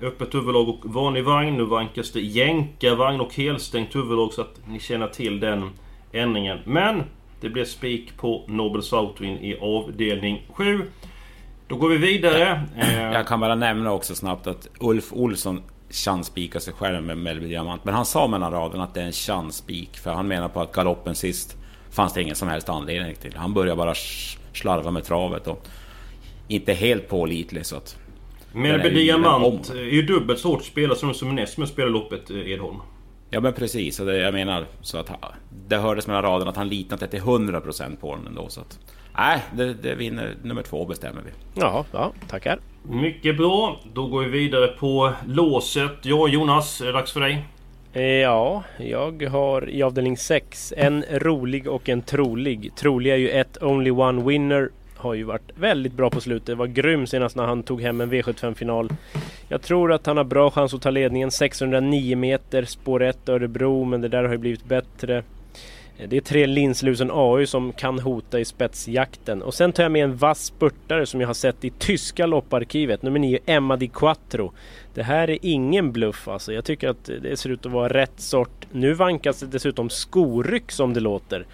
Öppet 0.03 0.35
huvudlag 0.35 0.69
och 0.69 0.81
vanlig 0.85 1.25
vagn. 1.25 1.57
Nu 1.57 1.65
vankas 1.65 2.13
det 2.13 2.21
jänkarvagn 2.21 3.21
och 3.21 3.35
helstängt 3.35 3.97
huvudlag 3.97 4.33
så 4.33 4.41
att 4.41 4.61
ni 4.67 4.81
känner 4.81 5.09
till 5.09 5.41
den 5.41 5.71
ändringen. 6.13 6.59
Men 6.65 7.03
det 7.41 7.49
blir 7.49 7.65
spik 7.65 8.17
på 8.17 8.45
Nobel 8.49 8.83
Southwind 8.83 9.45
i 9.45 9.59
avdelning 9.61 10.47
7. 10.55 10.83
Då 11.69 11.77
går 11.77 11.89
vi 11.89 11.97
vidare. 11.97 12.63
Jag 13.13 13.27
kan 13.27 13.41
bara 13.41 13.55
nämna 13.55 13.93
också 13.93 14.15
snabbt 14.15 14.47
att 14.47 14.69
Ulf 14.81 15.13
Olsson 15.13 15.63
chanspikar 15.91 16.61
sig 16.61 16.75
själv 16.75 17.03
med 17.03 17.19
Melby 17.19 17.49
Diamant. 17.49 17.85
Men 17.85 17.95
han 17.95 18.05
sa 18.05 18.29
mellan 18.29 18.53
raderna 18.53 18.85
att 18.85 18.95
det 18.95 19.01
är 19.01 19.07
en 19.07 19.13
chanspik. 19.13 19.99
För 19.99 20.13
han 20.13 20.29
menar 20.29 20.49
på 20.49 20.61
att 20.61 20.73
galoppen 20.73 21.15
sist 21.15 21.57
fanns 21.91 22.13
det 22.13 22.23
ingen 22.23 22.37
som 22.37 22.49
helst 22.49 22.69
anledning 22.69 23.15
till. 23.15 23.37
Han 23.37 23.55
börjar 23.55 23.77
bara 23.77 23.95
slarva 24.53 24.91
med 24.91 25.05
travet 25.05 25.47
och 25.47 25.69
inte 26.49 26.73
helt 26.73 27.09
pålitlig 27.09 27.67
så 27.67 27.77
att 27.77 27.97
Melby 28.55 28.91
Diamant 28.91 29.71
är 29.71 29.93
ju 29.95 30.03
dubbelt 30.03 30.39
så 30.39 30.49
hårt 30.49 30.65
spelare 30.65 30.99
som, 30.99 31.15
som 31.15 31.35
näst 31.35 31.59
med 31.59 31.69
spelar 31.69 31.91
loppet, 31.91 32.31
eh, 32.31 32.51
Edholm. 32.51 32.77
Ja 33.31 33.41
men 33.41 33.53
precis, 33.53 34.01
och 34.01 34.07
det, 34.07 34.17
jag 34.17 34.35
menar 34.35 34.67
så 34.81 34.99
att 34.99 35.11
det 35.69 35.77
hördes 35.77 36.07
mellan 36.07 36.23
raderna 36.23 36.51
att 36.51 36.57
han 36.57 36.69
litar 36.69 36.97
till 36.97 37.21
100% 37.21 37.97
på 37.97 38.17
den 38.17 38.27
ändå. 38.27 38.49
Så 38.49 38.61
att, 38.61 38.79
nej, 39.17 39.43
det, 39.57 39.75
det 39.75 39.95
vinner 39.95 40.35
nummer 40.43 40.63
två 40.63 40.87
bestämmer 40.87 41.23
vi. 41.23 41.61
Ja, 41.61 41.85
ja, 41.93 42.13
tackar. 42.29 42.59
Mycket 42.83 43.37
bra. 43.37 43.81
Då 43.93 44.07
går 44.07 44.23
vi 44.23 44.29
vidare 44.29 44.67
på 44.69 45.13
låset. 45.27 45.93
Ja 46.03 46.29
Jonas, 46.29 46.81
är 46.81 46.87
det 46.87 46.93
dags 46.93 47.13
för 47.13 47.21
dig? 47.21 47.45
Eh, 47.93 48.03
ja, 48.03 48.63
jag 48.79 49.23
har 49.23 49.71
i 49.71 49.83
avdelning 49.83 50.17
6 50.17 50.73
en 50.77 51.05
rolig 51.11 51.69
och 51.69 51.89
en 51.89 52.03
trolig. 52.03 52.73
Trolig 52.77 53.13
är 53.13 53.17
ju 53.17 53.29
ett 53.29 53.63
Only 53.63 53.91
One 53.91 54.23
Winner 54.23 54.71
har 55.03 55.15
ju 55.15 55.23
varit 55.23 55.51
väldigt 55.55 55.93
bra 55.93 56.11
på 56.11 56.21
slutet. 56.21 56.59
Var 56.59 56.67
grym 56.67 57.07
senast 57.07 57.37
när 57.37 57.45
han 57.45 57.63
tog 57.63 57.83
hem 57.83 58.01
en 58.01 58.13
V75-final. 58.13 58.91
Jag 59.49 59.63
tror 59.63 59.93
att 59.93 60.07
han 60.07 60.17
har 60.17 60.25
bra 60.25 60.51
chans 60.51 60.75
att 60.75 60.83
ta 60.83 60.91
ledningen. 60.91 61.31
609 61.31 62.17
meter, 62.17 62.65
spår 62.65 63.03
1 63.03 63.29
Örebro, 63.29 63.85
men 63.85 64.01
det 64.01 64.09
där 64.09 64.25
har 64.25 64.33
ju 64.33 64.39
blivit 64.39 64.65
bättre. 64.65 65.23
Eh, 65.99 66.09
det 66.09 66.17
är 66.17 66.21
tre 66.21 66.47
Linslusen 66.47 67.11
AU 67.11 67.47
som 67.47 67.73
kan 67.73 67.99
hota 67.99 68.41
i 68.41 68.45
spetsjakten. 68.45 69.43
Och 69.43 69.55
sen 69.55 69.73
tar 69.73 69.83
jag 69.83 69.93
med 69.93 70.05
en 70.05 70.17
vass 70.17 70.45
spurtare 70.45 71.07
som 71.07 71.21
jag 71.21 71.29
har 71.29 71.35
sett 71.35 71.65
i 71.65 71.71
tyska 71.71 72.27
lopparkivet. 72.27 73.03
Nummer 73.03 73.19
9, 73.19 73.39
Emma 73.47 73.77
Di 73.77 73.89
Quattro. 73.89 74.53
Det 74.95 75.03
här 75.03 75.31
är 75.31 75.39
ingen 75.43 75.93
bluff 75.93 76.29
alltså. 76.29 76.53
Jag 76.53 76.65
tycker 76.65 76.89
att 76.89 77.05
det 77.05 77.39
ser 77.39 77.51
ut 77.51 77.67
att 77.67 77.73
vara 77.73 77.89
rätt 77.89 78.21
sort. 78.21 78.62
Nu 78.73 78.95
vankas 78.95 79.41
det 79.41 79.47
dessutom 79.47 79.91
skoryck 79.91 80.73
som 80.73 80.95
det 80.95 81.01
låter. 81.01 81.47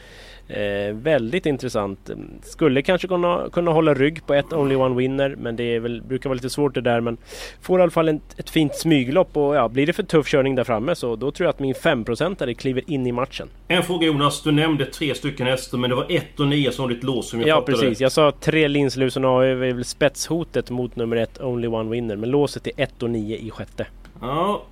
Eh, 0.48 0.94
väldigt 0.94 1.46
intressant. 1.46 2.10
Skulle 2.42 2.82
kanske 2.82 3.08
kunna, 3.08 3.48
kunna 3.52 3.70
hålla 3.70 3.94
rygg 3.94 4.26
på 4.26 4.34
ett 4.34 4.52
Only 4.52 4.74
One 4.74 4.94
Winner 4.94 5.36
men 5.38 5.56
det 5.56 5.62
är 5.62 5.80
väl, 5.80 6.02
brukar 6.02 6.30
vara 6.30 6.34
lite 6.34 6.50
svårt 6.50 6.74
det 6.74 6.80
där 6.80 7.00
men 7.00 7.16
får 7.60 7.80
i 7.80 7.82
alla 7.82 7.90
fall 7.90 8.08
ett, 8.08 8.38
ett 8.38 8.50
fint 8.50 8.74
smyglopp 8.74 9.36
och 9.36 9.56
ja, 9.56 9.68
blir 9.68 9.86
det 9.86 9.92
för 9.92 10.02
tuff 10.02 10.26
körning 10.26 10.54
där 10.54 10.64
framme 10.64 10.94
så 10.94 11.16
då 11.16 11.30
tror 11.30 11.44
jag 11.44 11.50
att 11.50 11.58
min 11.58 11.74
5% 11.74 12.54
kliver 12.54 12.90
in 12.90 13.06
i 13.06 13.12
matchen. 13.12 13.48
En 13.68 13.82
fråga 13.82 14.06
Jonas, 14.06 14.42
du 14.42 14.52
nämnde 14.52 14.86
tre 14.86 15.14
stycken 15.14 15.46
hästar 15.46 15.78
men 15.78 15.90
det 15.90 15.96
var 15.96 16.06
1 16.08 16.40
och 16.40 16.48
9 16.48 16.72
som 16.72 16.82
var 16.82 16.94
ditt 16.94 17.04
lås 17.04 17.30
som 17.30 17.40
jag 17.40 17.48
Ja 17.48 17.60
precis, 17.60 18.00
jag 18.00 18.12
sa 18.12 18.32
tre 18.40 18.68
Linslusen 18.68 19.24
A 19.24 19.42
är 19.42 19.54
väl 19.54 19.84
spetshotet 19.84 20.70
mot 20.70 20.96
nummer 20.96 21.16
ett 21.16 21.40
Only 21.40 21.68
One 21.68 21.90
Winner 21.90 22.16
men 22.16 22.30
låset 22.30 22.66
är 22.66 22.72
1 22.76 23.02
och 23.02 23.10
9 23.10 23.36
i 23.36 23.50
sjätte. 23.50 23.86
Ja, 24.20 24.62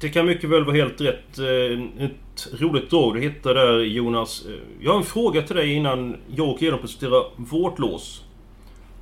det 0.00 0.08
kan 0.08 0.26
mycket 0.26 0.50
väl 0.50 0.64
vara 0.64 0.76
helt 0.76 1.00
rätt. 1.00 1.38
Eh, 1.38 2.04
ett 2.04 2.48
roligt 2.60 2.90
drag 2.90 3.14
du 3.14 3.20
hittade 3.20 3.60
där 3.60 3.80
Jonas. 3.80 4.46
Eh, 4.46 4.52
jag 4.80 4.90
har 4.90 4.98
en 4.98 5.04
fråga 5.04 5.42
till 5.42 5.56
dig 5.56 5.72
innan 5.72 6.16
jag 6.36 6.48
och 6.48 6.62
Edon 6.62 6.78
presenterar 6.78 7.24
vårt 7.36 7.78
lås. 7.78 8.24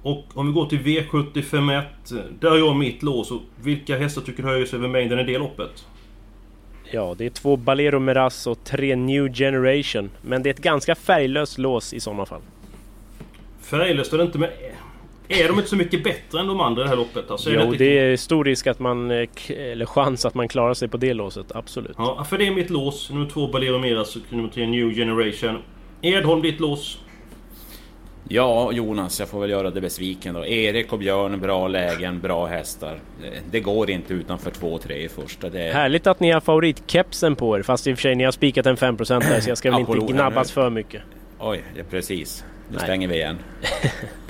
Och 0.02 0.24
om 0.34 0.46
vi 0.46 0.52
går 0.52 0.66
till 0.66 0.78
V751. 0.78 1.82
Där 2.40 2.50
har 2.50 2.56
jag 2.56 2.76
mitt 2.76 3.02
lås. 3.02 3.30
Och 3.30 3.40
vilka 3.62 3.98
hästar 3.98 4.22
tycker 4.22 4.42
du 4.42 4.48
höjer 4.48 4.66
sig 4.66 4.78
över 4.78 4.88
mängden 4.88 5.18
i 5.18 5.24
det 5.24 5.38
loppet? 5.38 5.86
Ja, 6.90 7.14
det 7.18 7.26
är 7.26 7.30
två 7.30 7.56
Balero 7.56 7.98
Meras 7.98 8.46
och 8.46 8.64
tre 8.64 8.96
New 8.96 9.34
Generation. 9.34 10.10
Men 10.22 10.42
det 10.42 10.48
är 10.48 10.54
ett 10.54 10.62
ganska 10.62 10.94
färglöst 10.94 11.58
lås 11.58 11.94
i 11.94 12.00
sådana 12.00 12.26
fall. 12.26 12.40
Färglöst 13.60 14.12
är 14.12 14.18
det 14.18 14.24
inte 14.24 14.38
med 14.38 14.50
är 15.28 15.48
de 15.48 15.56
inte 15.56 15.68
så 15.68 15.76
mycket 15.76 16.04
bättre 16.04 16.40
än 16.40 16.46
de 16.46 16.60
andra 16.60 16.82
i 16.82 16.84
det 16.84 16.88
här 16.88 16.96
loppet? 16.96 17.30
Alltså, 17.30 17.50
jo, 17.50 17.70
det, 17.70 17.76
det 17.76 17.98
är 17.98 18.16
stor 18.16 18.44
risk 18.44 18.66
att 18.66 18.78
man... 18.78 19.10
Eh, 19.10 19.28
eller 19.48 19.86
chans 19.86 20.24
att 20.24 20.34
man 20.34 20.48
klarar 20.48 20.74
sig 20.74 20.88
på 20.88 20.96
det 20.96 21.14
låset, 21.14 21.46
absolut. 21.54 21.94
Ja, 21.98 22.24
för 22.24 22.38
det 22.38 22.46
är 22.46 22.50
mitt 22.50 22.70
lås. 22.70 23.10
Nummer 23.10 23.28
två 23.28 23.48
Balero 23.48 23.78
Miras 23.78 24.16
och 24.16 24.22
nummer 24.28 24.48
tre 24.48 24.66
New 24.66 24.94
Generation. 24.94 25.58
Edholm, 26.02 26.42
ditt 26.42 26.60
lås? 26.60 26.98
Ja, 28.28 28.72
Jonas, 28.72 29.20
jag 29.20 29.28
får 29.28 29.40
väl 29.40 29.50
göra 29.50 29.70
det 29.70 29.80
besviken 29.80 30.34
då. 30.34 30.46
Erik 30.46 30.92
och 30.92 30.98
Björn, 30.98 31.40
bra 31.40 31.68
lägen, 31.68 32.20
bra 32.20 32.46
hästar. 32.46 32.98
Det 33.50 33.60
går 33.60 33.90
inte 33.90 34.14
utanför 34.14 34.50
2-3 34.50 34.92
i 34.92 35.08
första. 35.08 35.50
Det... 35.50 35.72
Härligt 35.72 36.06
att 36.06 36.20
ni 36.20 36.30
har 36.30 36.40
favoritkepsen 36.40 37.36
på 37.36 37.58
er, 37.58 37.62
fast 37.62 37.86
i 37.86 37.92
och 37.92 37.96
för 37.96 38.02
sig 38.02 38.14
ni 38.14 38.24
har 38.24 38.32
spikat 38.32 38.66
en 38.66 38.76
5% 38.76 39.20
där 39.20 39.40
så 39.40 39.50
jag 39.50 39.58
ska 39.58 39.70
väl 39.70 39.80
inte 39.80 40.12
gnabbas 40.12 40.52
för 40.52 40.70
mycket. 40.70 41.02
Oj, 41.38 41.62
ja, 41.76 41.84
precis. 41.90 42.44
Nu 42.70 42.78
stänger 42.78 43.08
vi 43.08 43.14
igen. 43.14 43.38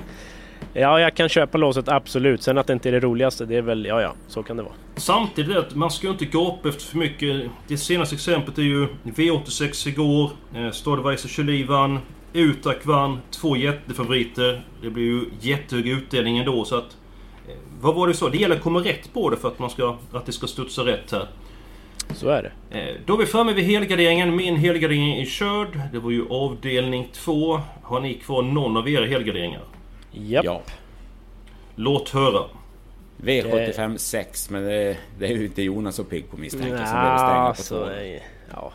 Ja, 0.79 1.01
jag 1.01 1.15
kan 1.15 1.29
köpa 1.29 1.59
låset 1.59 1.89
absolut. 1.89 2.43
Sen 2.43 2.59
att 2.59 2.67
det 2.67 2.73
inte 2.73 2.89
är 2.89 2.93
det 2.93 3.01
roligaste, 3.01 3.45
det 3.45 3.57
är 3.57 3.63
väl... 3.63 3.85
Ja, 3.85 4.03
ja, 4.03 4.15
så 4.29 4.43
kan 4.43 4.57
det 4.57 4.63
vara. 4.63 4.75
Samtidigt 4.97 5.57
att 5.57 5.75
man 5.75 5.91
ska 5.91 6.09
inte 6.09 6.25
gapa 6.25 6.69
efter 6.69 6.83
för 6.85 6.99
mycket. 6.99 7.51
Det 7.69 7.77
senaste 7.77 8.15
exemplet 8.15 8.59
är 8.59 8.63
ju 8.63 8.89
V86 9.05 9.89
igår. 9.89 10.31
Eh, 10.55 10.71
Stadeweiser 10.71 11.67
vann. 11.67 11.99
Utak 12.33 12.87
vann. 12.87 13.19
Två 13.31 13.57
jättefavoriter. 13.57 14.65
Det 14.83 14.91
blir 14.91 15.05
ju 15.05 15.21
jättehög 15.41 15.89
utdelning 15.89 16.39
ändå 16.39 16.65
så 16.65 16.77
att... 16.77 16.97
Eh, 17.49 17.55
vad 17.81 17.95
var 17.95 18.09
det 18.09 18.15
så? 18.15 18.29
Det 18.29 18.39
gäller 18.39 18.57
att 18.57 18.63
komma 18.63 18.79
rätt 18.79 19.13
på 19.13 19.31
det 19.31 19.37
för 19.37 19.49
att, 19.49 19.59
man 19.59 19.71
ska, 19.71 19.97
att 20.13 20.27
det 20.27 20.33
ska 20.33 20.47
studsa 20.47 20.83
rätt 20.83 21.13
här. 21.13 21.27
Så 22.15 22.29
är 22.29 22.43
det. 22.43 22.79
Eh, 22.79 22.97
då 23.07 23.15
är 23.15 23.19
vi 23.19 23.27
framme 23.27 23.53
vid 23.53 23.65
helgarderingen. 23.65 24.37
Min 24.37 24.57
helgardering 24.57 25.21
är 25.21 25.25
körd. 25.25 25.81
Det 25.93 25.99
var 25.99 26.11
ju 26.11 26.29
avdelning 26.31 27.09
2. 27.13 27.61
Har 27.83 28.01
ni 28.01 28.15
kvar 28.15 28.43
någon 28.43 28.77
av 28.77 28.89
era 28.89 29.07
helgarderingar? 29.07 29.63
Japp. 30.17 30.45
Ja. 30.45 30.63
Låt 31.75 32.09
höra. 32.09 32.45
V75 33.17 33.97
6, 33.97 34.51
men 34.51 34.63
det, 34.65 34.97
det 35.19 35.27
är 35.27 35.37
ju 35.37 35.45
inte 35.45 35.63
Jonas 35.63 35.95
så 35.95 36.05
pigg 36.05 36.31
på 36.31 36.37
misstänker 36.37 36.77
Nja, 36.77 36.87
som 36.87 36.95
behöver 36.95 37.19
stänga 37.19 37.55
på 37.55 37.63
så, 37.63 37.91
ja. 38.51 38.73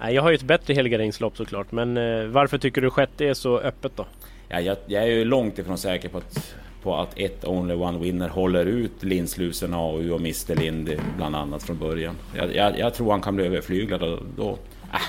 Nej, 0.00 0.14
jag 0.14 0.22
har 0.22 0.30
ju 0.30 0.34
ett 0.34 0.42
bättre 0.42 0.74
helgarderingslopp 0.74 1.36
såklart, 1.36 1.72
men 1.72 1.96
eh, 1.96 2.24
varför 2.24 2.58
tycker 2.58 2.80
du 2.80 2.90
sjätte 2.90 3.24
är 3.24 3.34
så 3.34 3.58
öppet 3.58 3.92
då? 3.96 4.06
Ja, 4.48 4.60
jag, 4.60 4.76
jag, 4.86 5.02
är 5.02 5.06
ju 5.06 5.24
långt 5.24 5.58
ifrån 5.58 5.78
säker 5.78 6.08
på 6.08 6.18
att, 6.18 6.54
på 6.82 6.96
att 6.96 7.18
ett 7.18 7.44
Only 7.44 7.74
One 7.74 7.98
Winner 7.98 8.28
håller 8.28 8.66
ut 8.66 9.02
Lindslusen 9.02 9.74
AU 9.74 10.10
och 10.10 10.20
Mr 10.20 10.54
Lindy 10.54 10.96
bland 11.16 11.36
annat 11.36 11.62
från 11.62 11.78
början. 11.78 12.14
Jag, 12.36 12.54
jag, 12.54 12.78
jag 12.78 12.94
tror 12.94 13.10
han 13.10 13.20
kan 13.20 13.36
bli 13.36 13.46
överflyglad 13.46 14.02
och 14.02 14.18
då... 14.36 14.58
Äh, 14.92 15.00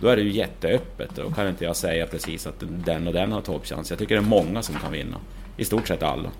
då 0.00 0.08
är 0.08 0.16
det 0.16 0.22
ju 0.22 0.30
jätteöppet. 0.30 1.10
Då 1.14 1.30
kan 1.30 1.48
inte 1.48 1.64
jag 1.64 1.76
säga 1.76 2.06
precis 2.06 2.46
att 2.46 2.54
den 2.84 3.06
och 3.06 3.12
den 3.12 3.32
har 3.32 3.40
toppchans. 3.40 3.90
Jag 3.90 3.98
tycker 3.98 4.14
det 4.14 4.20
är 4.20 4.26
många 4.26 4.62
som 4.62 4.74
kan 4.74 4.92
vinna. 4.92 5.16
I 5.56 5.64
stort 5.64 5.88
sett 5.88 6.02
alla. 6.02 6.30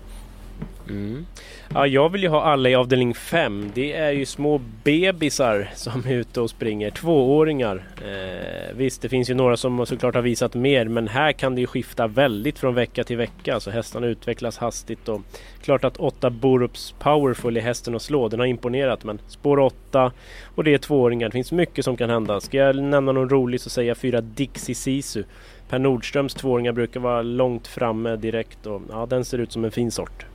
Mm. 0.91 1.25
Ja, 1.73 1.87
jag 1.87 2.09
vill 2.09 2.23
ju 2.23 2.29
ha 2.29 2.43
alla 2.43 2.69
i 2.69 2.75
avdelning 2.75 3.13
5. 3.13 3.71
Det 3.73 3.93
är 3.93 4.11
ju 4.11 4.25
små 4.25 4.61
bebisar 4.83 5.69
som 5.75 6.07
är 6.07 6.13
ute 6.13 6.41
och 6.41 6.49
springer. 6.49 6.89
Tvååringar. 6.89 7.83
Eh, 8.05 8.75
visst, 8.75 9.01
det 9.01 9.09
finns 9.09 9.29
ju 9.29 9.33
några 9.33 9.57
som 9.57 9.85
såklart 9.85 10.15
har 10.15 10.21
visat 10.21 10.53
mer 10.53 10.85
men 10.85 11.07
här 11.07 11.31
kan 11.31 11.55
det 11.55 11.61
ju 11.61 11.67
skifta 11.67 12.07
väldigt 12.07 12.59
från 12.59 12.75
vecka 12.75 13.03
till 13.03 13.17
vecka. 13.17 13.59
Så 13.59 13.71
hästarna 13.71 14.07
utvecklas 14.07 14.57
hastigt 14.57 15.09
och 15.09 15.21
klart 15.63 15.83
att 15.83 15.97
8 15.97 16.29
Borups 16.29 16.95
Powerful 16.99 17.57
är 17.57 17.61
hästen 17.61 17.95
att 17.95 18.01
slå. 18.01 18.27
Den 18.27 18.39
har 18.39 18.47
imponerat 18.47 19.03
men 19.03 19.19
spår 19.27 19.59
8 19.59 20.11
och 20.55 20.63
det 20.63 20.73
är 20.73 20.77
tvååringar. 20.77 21.27
Det 21.27 21.33
finns 21.33 21.51
mycket 21.51 21.85
som 21.85 21.97
kan 21.97 22.09
hända. 22.09 22.41
Ska 22.41 22.57
jag 22.57 22.75
nämna 22.75 23.11
någon 23.11 23.29
rolig 23.29 23.61
så 23.61 23.69
säger 23.69 23.87
jag 23.87 23.97
fyra 23.97 24.21
Dixie 24.21 24.75
Sisu. 24.75 25.23
Per 25.69 25.79
Nordströms 25.79 26.33
tvååringar 26.33 26.71
brukar 26.71 26.99
vara 26.99 27.21
långt 27.21 27.67
framme 27.67 28.15
direkt 28.15 28.65
och 28.65 28.81
ja, 28.89 29.05
den 29.05 29.25
ser 29.25 29.37
ut 29.37 29.51
som 29.51 29.65
en 29.65 29.71
fin 29.71 29.91
sort. 29.91 30.25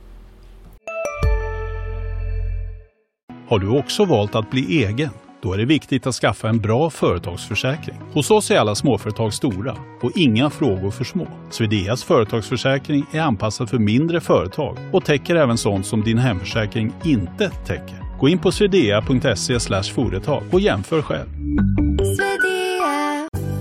Har 3.49 3.59
du 3.59 3.69
också 3.69 4.05
valt 4.05 4.35
att 4.35 4.49
bli 4.49 4.83
egen? 4.85 5.09
Då 5.41 5.53
är 5.53 5.57
det 5.57 5.65
viktigt 5.65 6.07
att 6.07 6.15
skaffa 6.15 6.49
en 6.49 6.59
bra 6.59 6.89
företagsförsäkring. 6.89 7.95
Hos 8.13 8.31
oss 8.31 8.51
är 8.51 8.57
alla 8.59 8.75
småföretag 8.75 9.33
stora 9.33 9.75
och 10.01 10.11
inga 10.15 10.49
frågor 10.49 10.91
för 10.91 11.03
små. 11.03 11.27
Swedeas 11.49 12.03
företagsförsäkring 12.03 13.05
är 13.11 13.21
anpassad 13.21 13.69
för 13.69 13.77
mindre 13.77 14.21
företag 14.21 14.77
och 14.91 15.05
täcker 15.05 15.35
även 15.35 15.57
sånt 15.57 15.85
som 15.85 16.03
din 16.03 16.17
hemförsäkring 16.17 16.93
inte 17.03 17.49
täcker. 17.49 18.19
Gå 18.19 18.29
in 18.29 18.39
på 18.39 18.51
swedea.se 18.51 19.59
företag 19.83 20.43
och 20.51 20.59
jämför 20.59 21.01
själv. 21.01 21.29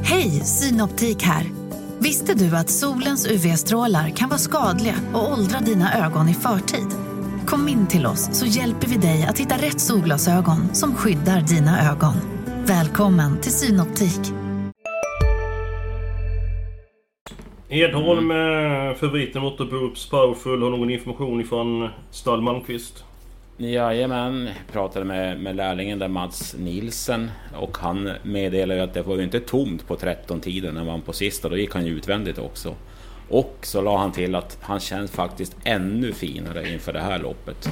Hej, 0.02 0.30
Synoptik 0.30 1.22
här. 1.22 1.44
Visste 1.98 2.34
du 2.34 2.56
att 2.56 2.70
solens 2.70 3.26
UV-strålar 3.26 4.08
kan 4.10 4.28
vara 4.28 4.38
skadliga 4.38 4.94
och 5.14 5.32
åldra 5.32 5.60
dina 5.60 6.06
ögon 6.06 6.28
i 6.28 6.34
förtid? 6.34 7.05
Kom 7.46 7.68
in 7.68 7.86
till 7.86 8.06
oss 8.06 8.38
så 8.38 8.46
hjälper 8.46 8.86
vi 8.86 8.96
dig 8.96 9.26
att 9.28 9.38
hitta 9.38 9.54
rätt 9.54 9.80
solglasögon 9.80 10.74
som 10.74 10.94
skyddar 10.94 11.40
dina 11.40 11.92
ögon. 11.92 12.14
Välkommen 12.66 13.40
till 13.40 13.52
Synoptik. 13.52 14.20
Edholm, 17.68 18.30
mm. 18.30 18.94
favoriten 18.94 19.42
mot 19.42 19.58
Borups 19.58 20.10
Powerful, 20.10 20.62
har 20.62 20.70
någon 20.70 20.90
information 20.90 21.40
ifrån 21.40 21.88
Stall 22.10 22.42
Malmqvist? 22.42 23.04
Jajamän, 23.56 24.48
pratade 24.72 25.04
med, 25.04 25.40
med 25.40 25.56
lärlingen 25.56 25.98
där 25.98 26.08
Mats 26.08 26.54
Nilsen 26.58 27.30
och 27.56 27.78
han 27.78 28.10
meddelade 28.22 28.82
att 28.82 28.94
det 28.94 29.02
var 29.02 29.16
ju 29.16 29.22
inte 29.22 29.40
tomt 29.40 29.86
på 29.88 29.96
13-tiden 29.96 30.74
när 30.74 30.84
man 30.84 31.02
på 31.02 31.12
sista, 31.12 31.48
då 31.48 31.56
gick 31.56 31.74
han 31.74 31.86
ju 31.86 31.92
utvändigt 31.92 32.38
också. 32.38 32.74
Och 33.28 33.56
så 33.62 33.80
la 33.80 33.98
han 33.98 34.12
till 34.12 34.34
att 34.34 34.58
han 34.60 34.80
känns 34.80 35.10
faktiskt 35.10 35.56
ännu 35.64 36.12
finare 36.12 36.72
inför 36.72 36.92
det 36.92 37.00
här 37.00 37.18
loppet. 37.18 37.70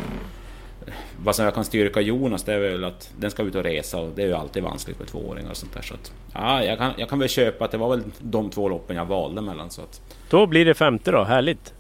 Vad 1.25 1.37
som 1.37 1.45
jag 1.45 1.55
kan 1.55 1.65
styrka 1.65 2.01
Jonas 2.01 2.43
det 2.43 2.55
är 2.55 2.59
väl 2.59 2.85
att 2.85 3.11
den 3.19 3.31
ska 3.31 3.43
ut 3.43 3.55
och 3.55 3.63
resa 3.63 4.01
och 4.01 4.11
det 4.17 4.23
är 4.23 4.27
ju 4.27 4.35
alltid 4.35 4.63
vanskligt 4.63 4.99
med 4.99 5.09
tvååringar 5.09 5.51
och 5.51 5.57
sånt 5.57 5.75
där. 5.75 5.83
Så 5.83 5.95
att, 5.95 6.13
ja, 6.33 6.65
jag, 6.65 6.79
kan, 6.79 6.93
jag 6.97 7.09
kan 7.09 7.19
väl 7.19 7.29
köpa 7.29 7.65
att 7.65 7.71
det 7.71 7.79
var 7.79 7.89
väl 7.97 8.03
de 8.21 8.51
två 8.51 8.69
loppen 8.69 8.97
jag 8.97 9.05
valde 9.05 9.41
mellan. 9.41 9.71
Så 9.71 9.83
att... 9.83 10.01
Då 10.31 10.47
blir 10.47 10.65
det 10.65 10.75
femte 10.75 11.11
då, 11.11 11.25
härligt! 11.25 11.75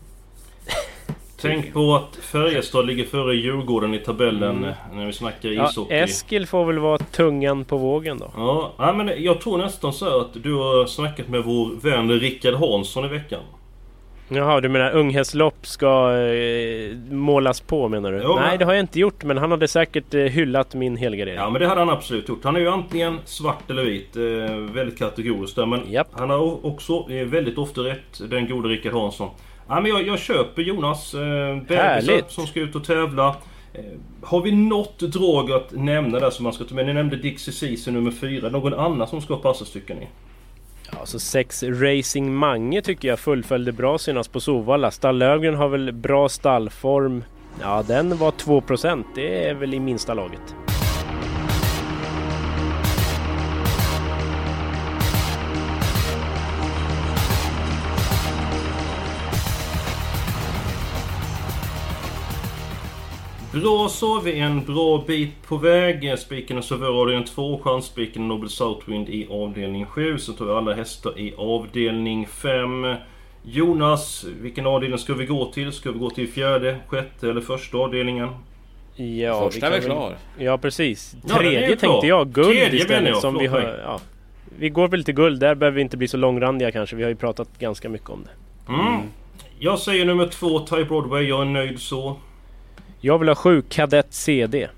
Tänk 1.40 1.72
på 1.72 1.94
att 1.94 2.16
Färjestad 2.16 2.86
ligger 2.86 3.04
före 3.04 3.34
Djurgården 3.34 3.94
i 3.94 3.98
tabellen 3.98 4.56
mm. 4.58 4.74
när 4.92 5.06
vi 5.06 5.12
snackar 5.12 5.48
ishockey. 5.48 5.94
Ja, 5.94 6.04
Eskil 6.04 6.46
får 6.46 6.64
väl 6.64 6.78
vara 6.78 6.98
tungan 6.98 7.64
på 7.64 7.76
vågen 7.76 8.18
då. 8.18 8.30
Ja, 8.36 8.92
men 8.96 9.22
jag 9.24 9.40
tror 9.40 9.58
nästan 9.58 9.92
så 9.92 10.20
att 10.20 10.32
du 10.32 10.54
har 10.54 10.86
snackat 10.86 11.28
med 11.28 11.44
vår 11.44 11.80
vän 11.80 12.10
Rickard 12.10 12.54
Hansson 12.54 13.04
i 13.04 13.08
veckan. 13.08 13.40
Jaha, 14.28 14.60
du 14.60 14.68
menar 14.68 14.90
unghästlopp 14.90 15.66
ska 15.66 16.16
eh, 16.16 16.96
målas 17.10 17.60
på 17.60 17.88
menar 17.88 18.12
du? 18.12 18.20
Jo, 18.22 18.36
Nej, 18.36 18.58
det 18.58 18.64
har 18.64 18.72
jag 18.72 18.80
inte 18.80 19.00
gjort, 19.00 19.24
men 19.24 19.38
han 19.38 19.50
hade 19.50 19.68
säkert 19.68 20.14
eh, 20.14 20.20
hyllat 20.20 20.74
min 20.74 20.96
helgardering. 20.96 21.38
Ja, 21.38 21.50
men 21.50 21.60
det 21.60 21.68
hade 21.68 21.80
han 21.80 21.90
absolut 21.90 22.28
gjort. 22.28 22.44
Han 22.44 22.56
är 22.56 22.60
ju 22.60 22.68
antingen 22.68 23.18
svart 23.24 23.70
eller 23.70 23.84
vit. 23.84 24.16
Eh, 24.16 24.56
väldigt 24.56 24.98
kategoriskt 24.98 25.56
där. 25.56 25.66
Men 25.66 25.92
Japp. 25.92 26.08
han 26.12 26.30
har 26.30 26.66
också 26.66 27.06
eh, 27.10 27.26
väldigt 27.26 27.58
ofta 27.58 27.80
rätt, 27.80 28.30
den 28.30 28.48
gode 28.48 28.68
Rickard 28.68 28.92
Hansson. 28.92 29.30
Ja, 29.68 29.80
men 29.80 29.90
jag, 29.90 30.06
jag 30.06 30.18
köper 30.18 30.62
Jonas. 30.62 31.14
Eh! 31.14 32.24
Som 32.28 32.46
ska 32.46 32.60
ut 32.60 32.74
och 32.74 32.84
tävla. 32.84 33.36
Eh, 33.74 33.84
har 34.22 34.42
vi 34.42 34.52
något 34.52 34.98
drag 34.98 35.52
att 35.52 35.72
nämna 35.72 36.20
där 36.20 36.30
som 36.30 36.44
man 36.44 36.52
ska 36.52 36.64
ta 36.64 36.74
med? 36.74 36.86
Ni 36.86 36.92
nämnde 36.92 37.16
Dixie 37.16 37.54
Ceesay 37.54 37.94
nummer 37.94 38.10
4. 38.10 38.48
Någon 38.48 38.74
annan 38.74 39.08
som 39.08 39.20
ska 39.20 39.36
passa 39.36 39.64
stycken 39.64 40.02
i? 40.02 40.08
Alltså 41.00 41.18
sex 41.18 41.62
Racing 41.62 42.34
Mange 42.34 42.82
tycker 42.82 43.08
jag 43.08 43.18
fullföljde 43.18 43.72
bra 43.72 43.98
senast 43.98 44.32
på 44.32 44.40
Sovalla. 44.40 44.90
Stall 44.90 45.18
Löfgren 45.18 45.54
har 45.54 45.68
väl 45.68 45.92
bra 45.92 46.28
stallform. 46.28 47.24
Ja, 47.60 47.84
den 47.88 48.16
var 48.16 48.30
2 48.30 48.60
procent. 48.60 49.06
Det 49.14 49.48
är 49.48 49.54
väl 49.54 49.74
i 49.74 49.80
minsta 49.80 50.14
laget. 50.14 50.54
Bra 63.54 63.88
så 63.88 64.20
vi 64.20 64.38
en 64.40 64.64
bra 64.64 65.04
bit 65.06 65.42
på 65.48 65.56
väg. 65.56 66.18
Spiken 66.18 66.58
och 66.58 66.64
Savör 66.64 67.00
avdelning 67.00 67.24
2, 67.26 67.60
Chansspiken 67.64 68.22
och 68.22 68.28
Noble 68.28 68.48
Southwind 68.48 69.08
i 69.08 69.26
avdelning 69.30 69.86
7. 69.86 70.18
Så 70.18 70.32
tar 70.32 70.44
vi 70.44 70.52
alla 70.52 70.74
hästar 70.74 71.18
i 71.18 71.34
avdelning 71.36 72.26
5. 72.26 72.94
Jonas, 73.42 74.24
vilken 74.40 74.66
avdelning 74.66 74.98
ska 74.98 75.14
vi 75.14 75.26
gå 75.26 75.52
till? 75.52 75.72
Ska 75.72 75.92
vi 75.92 75.98
gå 75.98 76.10
till 76.10 76.28
fjärde, 76.28 76.78
sjätte 76.88 77.30
eller 77.30 77.40
första 77.40 77.78
avdelningen? 77.78 78.28
Ja, 78.96 79.50
Första 79.50 79.66
är 79.66 79.70
väl 79.70 79.82
klar? 79.82 80.16
Ja, 80.38 80.58
precis. 80.58 81.16
Ja, 81.26 81.34
är 81.34 81.38
Tredje 81.38 81.76
klar. 81.76 81.90
tänkte 81.90 82.06
jag. 82.06 82.32
Guld 82.32 82.46
Tredje 82.46 82.70
menar 82.70 82.76
istället. 82.76 83.08
jag, 83.08 83.20
som 83.20 83.38
vi, 83.38 83.46
har, 83.46 83.80
ja. 83.84 84.00
vi 84.58 84.68
går 84.68 84.88
väl 84.88 85.04
till 85.04 85.14
guld. 85.14 85.40
Där 85.40 85.54
behöver 85.54 85.76
vi 85.76 85.82
inte 85.82 85.96
bli 85.96 86.08
så 86.08 86.16
långrandiga 86.16 86.72
kanske. 86.72 86.96
Vi 86.96 87.02
har 87.02 87.10
ju 87.10 87.16
pratat 87.16 87.58
ganska 87.58 87.88
mycket 87.88 88.10
om 88.10 88.24
det. 88.24 88.72
Mm. 88.72 89.00
Jag 89.58 89.78
säger 89.78 90.04
nummer 90.04 90.26
två, 90.26 90.58
Ty 90.58 90.84
Broadway. 90.84 91.28
Jag 91.28 91.40
är 91.40 91.44
nöjd 91.44 91.80
så. 91.80 92.16
Jag 93.04 93.18
vill 93.18 93.28
ha 93.28 93.34
sju 93.34 93.62
Kadett 93.68 94.14
CD. 94.14 94.68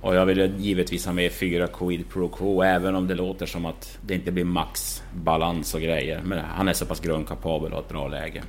Och 0.00 0.14
jag 0.14 0.26
vill 0.26 0.52
givetvis 0.58 1.06
ha 1.06 1.12
med 1.12 1.32
fyra 1.32 1.66
Quid 1.66 2.08
Pro 2.12 2.28
Quo 2.28 2.62
även 2.62 2.94
om 2.94 3.06
det 3.06 3.14
låter 3.14 3.46
som 3.46 3.66
att 3.66 3.98
det 4.06 4.14
inte 4.14 4.32
blir 4.32 4.44
max 4.44 5.02
balans 5.14 5.74
och 5.74 5.80
grejer. 5.80 6.20
Men 6.24 6.38
han 6.38 6.68
är 6.68 6.72
så 6.72 6.86
pass 6.86 7.00
grundkapabel 7.00 7.72
och 7.72 7.76
har 7.76 7.82
ett 7.82 7.88
bra 7.88 8.08
läge. 8.08 8.42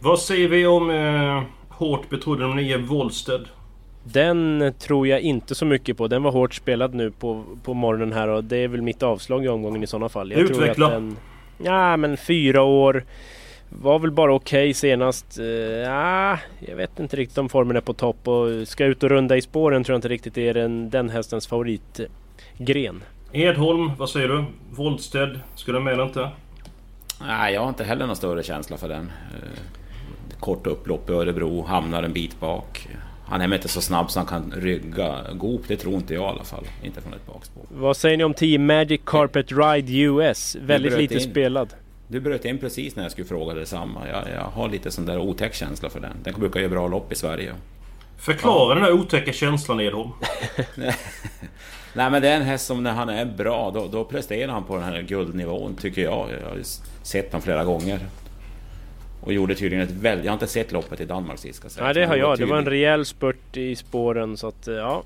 Vad 0.00 0.18
säger 0.18 0.48
vi 0.48 0.66
om 0.66 0.90
eh, 0.90 1.42
hårt 1.68 2.08
betrodde 2.08 2.42
nummer 2.42 2.62
9, 2.62 2.76
Wollsted? 2.76 3.48
Den 4.04 4.72
tror 4.78 5.06
jag 5.06 5.20
inte 5.20 5.54
så 5.54 5.64
mycket 5.64 5.96
på. 5.96 6.08
Den 6.08 6.22
var 6.22 6.30
hårt 6.30 6.54
spelad 6.54 6.94
nu 6.94 7.10
på, 7.10 7.44
på 7.64 7.74
morgonen 7.74 8.12
här 8.12 8.28
och 8.28 8.44
det 8.44 8.56
är 8.56 8.68
väl 8.68 8.82
mitt 8.82 9.02
avslag 9.02 9.44
i 9.44 9.48
omgången 9.48 9.82
i 9.82 9.86
sådana 9.86 10.08
fall. 10.08 10.30
Jag 10.30 10.40
Utveckla. 10.40 10.74
Tror 10.74 10.86
att 10.86 10.92
den, 10.92 11.16
ja 11.58 11.96
men 11.96 12.16
fyra 12.16 12.62
år. 12.62 13.04
Var 13.70 13.98
väl 13.98 14.10
bara 14.10 14.34
okej 14.34 14.74
senast. 14.74 15.38
Uh, 15.38 15.46
ja, 15.46 16.38
jag 16.60 16.76
vet 16.76 16.98
inte 16.98 17.16
riktigt 17.16 17.38
om 17.38 17.48
formen 17.48 17.76
är 17.76 17.80
på 17.80 17.92
topp 17.92 18.28
och 18.28 18.68
ska 18.68 18.84
ut 18.84 19.02
och 19.02 19.10
runda 19.10 19.36
i 19.36 19.42
spåren 19.42 19.84
tror 19.84 19.94
jag 19.94 19.98
inte 19.98 20.08
riktigt 20.08 20.38
är 20.38 20.54
den, 20.54 20.90
den 20.90 21.10
hästens 21.10 21.46
favoritgren. 21.46 23.02
Edholm, 23.32 23.90
vad 23.98 24.10
säger 24.10 24.28
du? 24.28 24.44
Wollsted, 24.70 25.40
ska 25.54 25.72
den 25.72 25.84
med 25.84 25.92
eller 25.92 26.04
inte? 26.04 26.30
Nej, 27.20 27.54
jag 27.54 27.60
har 27.60 27.68
inte 27.68 27.84
heller 27.84 28.06
någon 28.06 28.16
större 28.16 28.42
känsla 28.42 28.76
för 28.76 28.88
den. 28.88 29.12
Eh, 29.32 30.40
Kort 30.40 30.66
upplopp 30.66 31.10
i 31.10 31.12
Örebro, 31.12 31.62
hamnar 31.62 32.02
en 32.02 32.12
bit 32.12 32.40
bak. 32.40 32.88
Han 33.26 33.40
är 33.40 33.54
inte 33.54 33.68
så 33.68 33.80
snabb 33.80 34.10
så 34.10 34.18
han 34.18 34.26
kan 34.26 34.52
rygga 34.56 35.16
Goop, 35.34 35.62
det 35.68 35.76
tror 35.76 35.94
inte 35.94 36.14
jag 36.14 36.22
i 36.22 36.26
alla 36.26 36.44
fall. 36.44 36.64
Inte 36.82 37.00
från 37.00 37.14
ett 37.14 37.26
bakspår. 37.26 37.62
Vad 37.68 37.96
säger 37.96 38.16
ni 38.16 38.24
om 38.24 38.34
10 38.34 38.58
Magic 38.58 39.00
Carpet 39.04 39.52
Ride 39.52 39.92
US? 39.92 40.56
Väldigt 40.60 40.98
lite 40.98 41.14
in. 41.14 41.20
spelad. 41.20 41.74
Du 42.10 42.20
bröt 42.20 42.44
in 42.44 42.58
precis 42.58 42.96
när 42.96 43.02
jag 43.02 43.12
skulle 43.12 43.26
fråga 43.26 43.54
detsamma. 43.54 44.08
Jag, 44.08 44.24
jag 44.34 44.44
har 44.44 44.68
lite 44.68 44.90
sån 44.90 45.06
där 45.06 45.18
otäck 45.18 45.54
känsla 45.54 45.90
för 45.90 46.00
den. 46.00 46.16
Den 46.22 46.34
brukar 46.40 46.60
göra 46.60 46.70
bra 46.70 46.88
lopp 46.88 47.12
i 47.12 47.14
Sverige. 47.14 47.54
Förklara 48.18 48.74
den 48.74 48.84
här 48.84 48.92
otäcka 48.92 49.32
känslan 49.32 49.80
Edholm. 49.80 50.10
Nej 51.94 52.10
men 52.10 52.22
det 52.22 52.28
är 52.28 52.36
en 52.36 52.42
häst 52.42 52.66
som 52.66 52.82
när 52.82 52.92
han 52.92 53.08
är 53.08 53.24
bra, 53.24 53.70
då, 53.74 53.86
då 53.88 54.04
presterar 54.04 54.52
han 54.52 54.64
på 54.64 54.74
den 54.74 54.84
här 54.84 55.02
guldnivån 55.02 55.74
tycker 55.76 56.02
jag. 56.02 56.28
Jag 56.42 56.48
har 56.48 56.58
sett 57.02 57.32
honom 57.32 57.42
flera 57.42 57.64
gånger. 57.64 57.98
Och 59.22 59.32
gjorde 59.32 59.54
tydligen 59.54 59.84
ett 59.84 59.94
väldigt... 59.94 60.24
Jag 60.24 60.32
har 60.32 60.36
inte 60.36 60.46
sett 60.46 60.72
loppet 60.72 61.00
i 61.00 61.04
Danmark 61.04 61.38
sist 61.38 61.58
ska 61.58 61.68
sägas. 61.68 61.84
Nej 61.84 61.94
det 61.94 62.00
men 62.00 62.08
har 62.08 62.16
jag. 62.16 62.38
Det 62.38 62.44
var 62.46 62.58
en 62.58 62.66
rejäl 62.66 63.04
spurt 63.06 63.56
i 63.56 63.76
spåren 63.76 64.36
så 64.36 64.48
att 64.48 64.68
eh, 64.68 64.74
ja. 64.74 65.02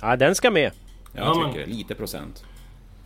Ja 0.00 0.16
den 0.16 0.34
ska 0.34 0.50
med. 0.50 0.72
Jag 1.12 1.26
Ja, 1.26 1.34
men- 1.34 1.52
tycker 1.52 1.66
det. 1.66 1.72
Lite 1.72 1.94
procent. 1.94 2.44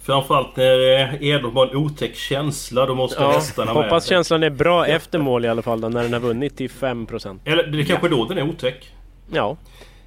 Framförallt 0.02 0.56
när 0.56 1.00
eh, 1.00 1.22
Edholm 1.22 1.56
har 1.56 1.66
en 1.66 1.76
otäck 1.76 2.16
känsla, 2.16 2.86
då 2.86 2.94
måste 2.94 3.22
Ja, 3.22 3.30
hästarna 3.30 3.74
med. 3.74 3.82
hoppas 3.82 4.06
känslan 4.06 4.42
är 4.42 4.50
bra 4.50 4.86
efter 4.86 5.18
mål 5.18 5.44
i 5.44 5.48
alla 5.48 5.62
fall 5.62 5.80
då, 5.80 5.88
när 5.88 6.02
den 6.02 6.12
har 6.12 6.20
vunnit 6.20 6.56
till 6.56 6.70
5%. 6.70 7.38
Eller 7.44 7.66
det 7.66 7.80
är 7.80 7.84
kanske 7.84 8.08
då 8.08 8.24
den 8.24 8.38
är 8.38 8.48
otäck. 8.48 8.90
Ja. 9.32 9.56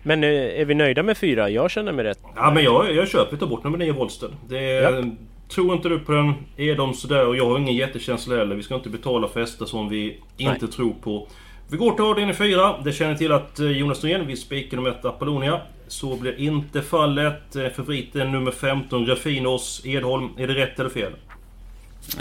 Men 0.03 0.23
eh, 0.23 0.29
är 0.29 0.65
vi 0.65 0.73
nöjda 0.73 1.03
med 1.03 1.17
fyra? 1.17 1.49
Jag 1.49 1.71
känner 1.71 1.91
mig 1.91 2.05
rätt. 2.05 2.19
Ja 2.35 2.51
men 2.51 2.63
jag, 2.63 2.95
jag 2.95 3.07
köper, 3.07 3.37
ta 3.37 3.45
bort 3.45 3.63
nummer 3.63 3.77
9 3.77 3.91
Wollsted. 3.91 4.29
Det 4.49 4.59
är, 4.59 5.11
Tror 5.49 5.73
inte 5.73 5.89
du 5.89 5.99
på 5.99 6.11
den, 6.11 6.33
är 6.57 6.75
de 6.75 6.93
sådär 6.93 7.27
och 7.27 7.35
jag 7.35 7.49
har 7.49 7.57
ingen 7.57 7.75
jättekänsla 7.75 8.35
heller. 8.37 8.55
Vi 8.55 8.63
ska 8.63 8.75
inte 8.75 8.89
betala 8.89 9.27
för 9.27 9.39
hästar 9.39 9.65
som 9.65 9.89
vi 9.89 10.17
inte 10.37 10.67
tror 10.67 10.93
på. 11.03 11.27
Vi 11.67 11.77
går 11.77 11.91
till 11.91 12.03
avdelning 12.05 12.35
4. 12.35 12.75
Det 12.83 12.91
känner 12.91 13.15
till 13.15 13.31
att 13.31 13.59
eh, 13.59 13.71
Jonas 13.71 14.03
Norén 14.03 14.27
vill 14.27 14.41
spika 14.41 14.75
nummer 14.75 14.89
1 14.89 15.05
Apollonia. 15.05 15.61
Så 15.87 16.15
blir 16.15 16.39
inte 16.39 16.81
fallet. 16.81 17.55
Eh, 17.55 17.69
favoriten 17.69 18.31
nummer 18.31 18.51
15 18.51 19.05
Raffinos 19.05 19.81
Edholm. 19.85 20.29
Är 20.37 20.47
det 20.47 20.53
rätt 20.53 20.79
eller 20.79 20.89
fel? 20.89 21.11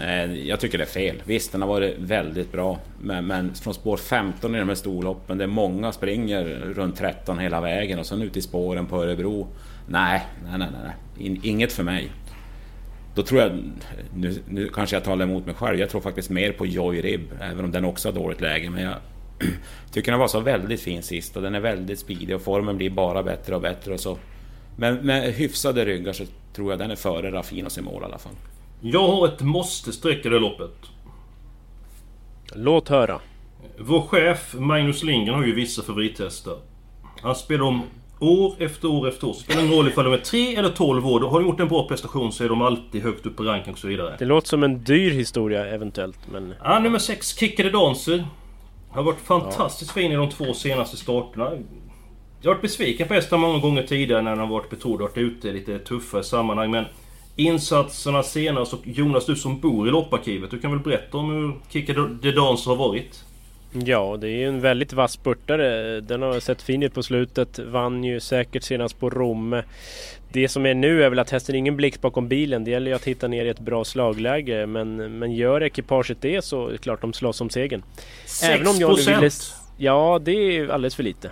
Eh, 0.03 0.33
jag 0.35 0.61
tycker 0.61 0.79
det 0.79 0.85
är 0.85 0.89
fel. 0.89 1.23
Visst, 1.25 1.53
den 1.53 1.63
har 1.63 1.69
varit 1.69 1.99
väldigt 1.99 2.53
bra. 2.53 2.79
Men, 3.03 3.27
men 3.27 3.55
från 3.55 3.75
spår 3.75 3.97
15 3.97 4.55
i 4.55 4.59
de 4.59 4.69
här 4.69 4.75
storloppen, 4.75 5.39
där 5.39 5.47
många 5.47 5.93
springer 5.93 6.45
runt 6.77 6.97
13 6.97 7.39
hela 7.39 7.61
vägen 7.61 7.99
och 7.99 8.07
sen 8.07 8.23
ut 8.23 8.37
i 8.37 8.43
spåren 8.43 8.87
på 8.87 9.03
Örebro. 9.03 9.49
Nej, 9.89 10.27
nej, 10.45 10.59
nej, 10.59 10.69
nej. 10.85 11.27
In, 11.27 11.41
inget 11.45 11.73
för 11.73 11.83
mig. 11.83 12.11
Då 13.15 13.23
tror 13.23 13.41
jag... 13.41 13.53
Nu, 14.15 14.43
nu 14.49 14.69
kanske 14.69 14.97
jag 14.97 15.05
talar 15.05 15.25
emot 15.25 15.47
mig 15.47 15.55
själv. 15.55 15.79
Jag 15.79 15.91
tror 15.91 16.01
faktiskt 16.01 16.31
mer 16.31 16.53
på 16.53 16.67
Joy 16.67 17.01
Rib, 17.01 17.21
även 17.41 17.65
om 17.65 17.71
den 17.71 17.85
också 17.85 18.09
har 18.09 18.13
dåligt 18.13 18.41
läge. 18.41 18.71
Men 18.71 18.83
jag 18.83 18.95
tycker 19.93 20.11
den 20.13 20.21
var 20.21 20.29
så 20.29 20.41
väldigt 20.41 20.81
fin 20.81 21.03
sist 21.03 21.37
och 21.37 21.43
den 21.43 21.55
är 21.55 21.61
väldigt 21.61 21.99
speedig 21.99 22.37
och 22.37 22.43
formen 22.43 22.77
blir 22.77 22.91
bara 22.91 23.23
bättre 23.23 23.55
och 23.55 23.61
bättre 23.61 23.95
och 23.95 24.01
så. 24.01 24.19
Men 24.77 24.95
med 24.95 25.33
hyfsade 25.33 25.85
ryggar 25.85 26.13
så 26.13 26.25
tror 26.53 26.73
jag 26.73 26.79
den 26.79 26.91
är 26.91 26.97
före 26.97 27.33
Raffinos 27.33 27.79
i 27.79 27.83
mål 27.83 28.03
i 28.03 28.05
alla 28.05 28.19
fall. 28.19 28.33
Jag 28.81 29.09
har 29.09 29.29
ett 29.29 29.41
måste-streck 29.41 30.27
i 30.27 30.29
det 30.29 30.39
loppet. 30.39 30.75
Låt 32.55 32.89
höra. 32.89 33.21
Vår 33.79 34.03
chef 34.03 34.55
Magnus 34.55 35.03
Lindgren 35.03 35.35
har 35.35 35.47
ju 35.47 35.55
vissa 35.55 35.83
favorithästar. 35.83 36.57
Han 37.23 37.35
spelar 37.35 37.65
om 37.65 37.83
år 38.21 38.55
efter 38.59 38.89
år 38.89 39.09
efter 39.09 39.27
år. 39.27 39.33
Spelar 39.33 39.63
ingen 39.63 39.75
roll 39.77 39.89
ifall 39.89 40.05
de 40.05 40.13
är 40.13 40.19
3 40.19 40.57
eller 40.57 40.71
12 40.71 41.07
år. 41.07 41.21
Då 41.21 41.29
har 41.29 41.41
de 41.41 41.47
gjort 41.49 41.61
en 41.61 41.69
bra 41.69 41.89
prestation 41.89 42.33
så 42.33 42.45
är 42.45 42.49
de 42.49 42.63
alltid 42.63 43.03
högt 43.03 43.27
upp 43.27 43.37
på 43.37 43.43
ranking 43.43 43.73
och 43.73 43.79
så 43.79 43.87
vidare. 43.87 44.17
Det 44.19 44.25
låter 44.25 44.49
som 44.49 44.63
en 44.63 44.85
dyr 44.85 45.11
historia 45.11 45.67
eventuellt 45.67 46.19
men... 46.33 46.55
Ja, 46.65 46.79
nummer 46.79 46.99
6, 46.99 47.39
Kickade 47.39 47.71
Dancer. 47.71 48.25
Han 48.95 49.05
Har 49.05 49.13
varit 49.13 49.21
fantastiskt 49.25 49.91
fin 49.91 50.13
i 50.13 50.15
de 50.15 50.31
två 50.31 50.55
senaste 50.55 50.97
starterna. 50.97 51.51
Jag 52.41 52.51
har 52.51 52.55
varit 52.55 52.63
besviken 52.63 53.09
på 53.09 53.15
hästar 53.15 53.37
många 53.37 53.59
gånger 53.59 53.83
tidigare 53.83 54.23
när 54.23 54.31
han 54.31 54.39
har 54.39 54.47
varit 54.47 54.71
betrodd 54.71 54.95
och 54.95 55.01
varit 55.01 55.19
ute 55.19 55.49
i 55.49 55.53
lite 55.53 55.79
tuffare 55.79 56.25
sammanhang. 56.25 56.71
Men 56.71 56.85
insatserna 57.37 58.23
senast 58.23 58.73
och 58.73 58.81
Jonas, 58.85 59.27
du 59.27 59.37
som 59.37 59.61
bor 59.61 59.89
i 59.89 59.91
lopparkivet. 59.91 60.51
Du 60.51 60.59
kan 60.59 60.71
väl 60.71 60.81
berätta 60.81 61.17
om 61.19 61.31
hur 61.31 61.53
kicka 61.71 61.95
the 62.23 62.31
dance 62.31 62.71
har 62.71 62.77
varit? 62.77 63.25
Ja, 63.73 64.17
det 64.21 64.29
är 64.29 64.37
ju 64.37 64.49
en 64.49 64.61
väldigt 64.61 64.93
vass 64.93 65.13
spurtare. 65.13 66.01
Den 66.01 66.23
har 66.23 66.41
sett 66.41 66.63
fin 66.63 66.83
ut 66.83 66.95
på 66.95 67.03
slutet. 67.03 67.59
Vann 67.59 68.05
ju 68.05 68.21
säkert 68.21 68.63
senast 68.63 69.01
på 69.01 69.11
Rom. 69.11 69.63
Det 70.35 70.49
som 70.49 70.67
är 70.67 70.75
nu 70.75 71.05
är 71.05 71.11
väl 71.11 71.19
att 71.19 71.31
hästen 71.31 71.55
är 71.55 71.59
ingen 71.59 71.77
blixt 71.77 72.01
bakom 72.01 72.29
bilen. 72.29 72.65
Det 72.65 72.71
gäller 72.71 72.91
ju 72.91 72.97
att 72.97 73.05
hitta 73.05 73.29
ner 73.29 73.45
i 73.45 73.49
ett 73.49 73.61
bra 73.61 73.85
slagläge. 73.85 74.67
Men, 74.67 75.19
men 75.19 75.33
gör 75.33 75.63
ekipaget 75.63 76.19
det 76.21 76.45
så 76.45 76.69
är 76.69 76.73
det 76.73 76.79
klart 76.79 77.01
de 77.01 77.13
slåss 77.13 77.41
om 77.41 77.51
segern. 77.51 77.83
6%! 78.27 79.55
Ja, 79.77 80.21
det 80.25 80.33
är 80.33 80.69
alldeles 80.69 80.97
för 80.97 81.03
lite. 81.03 81.31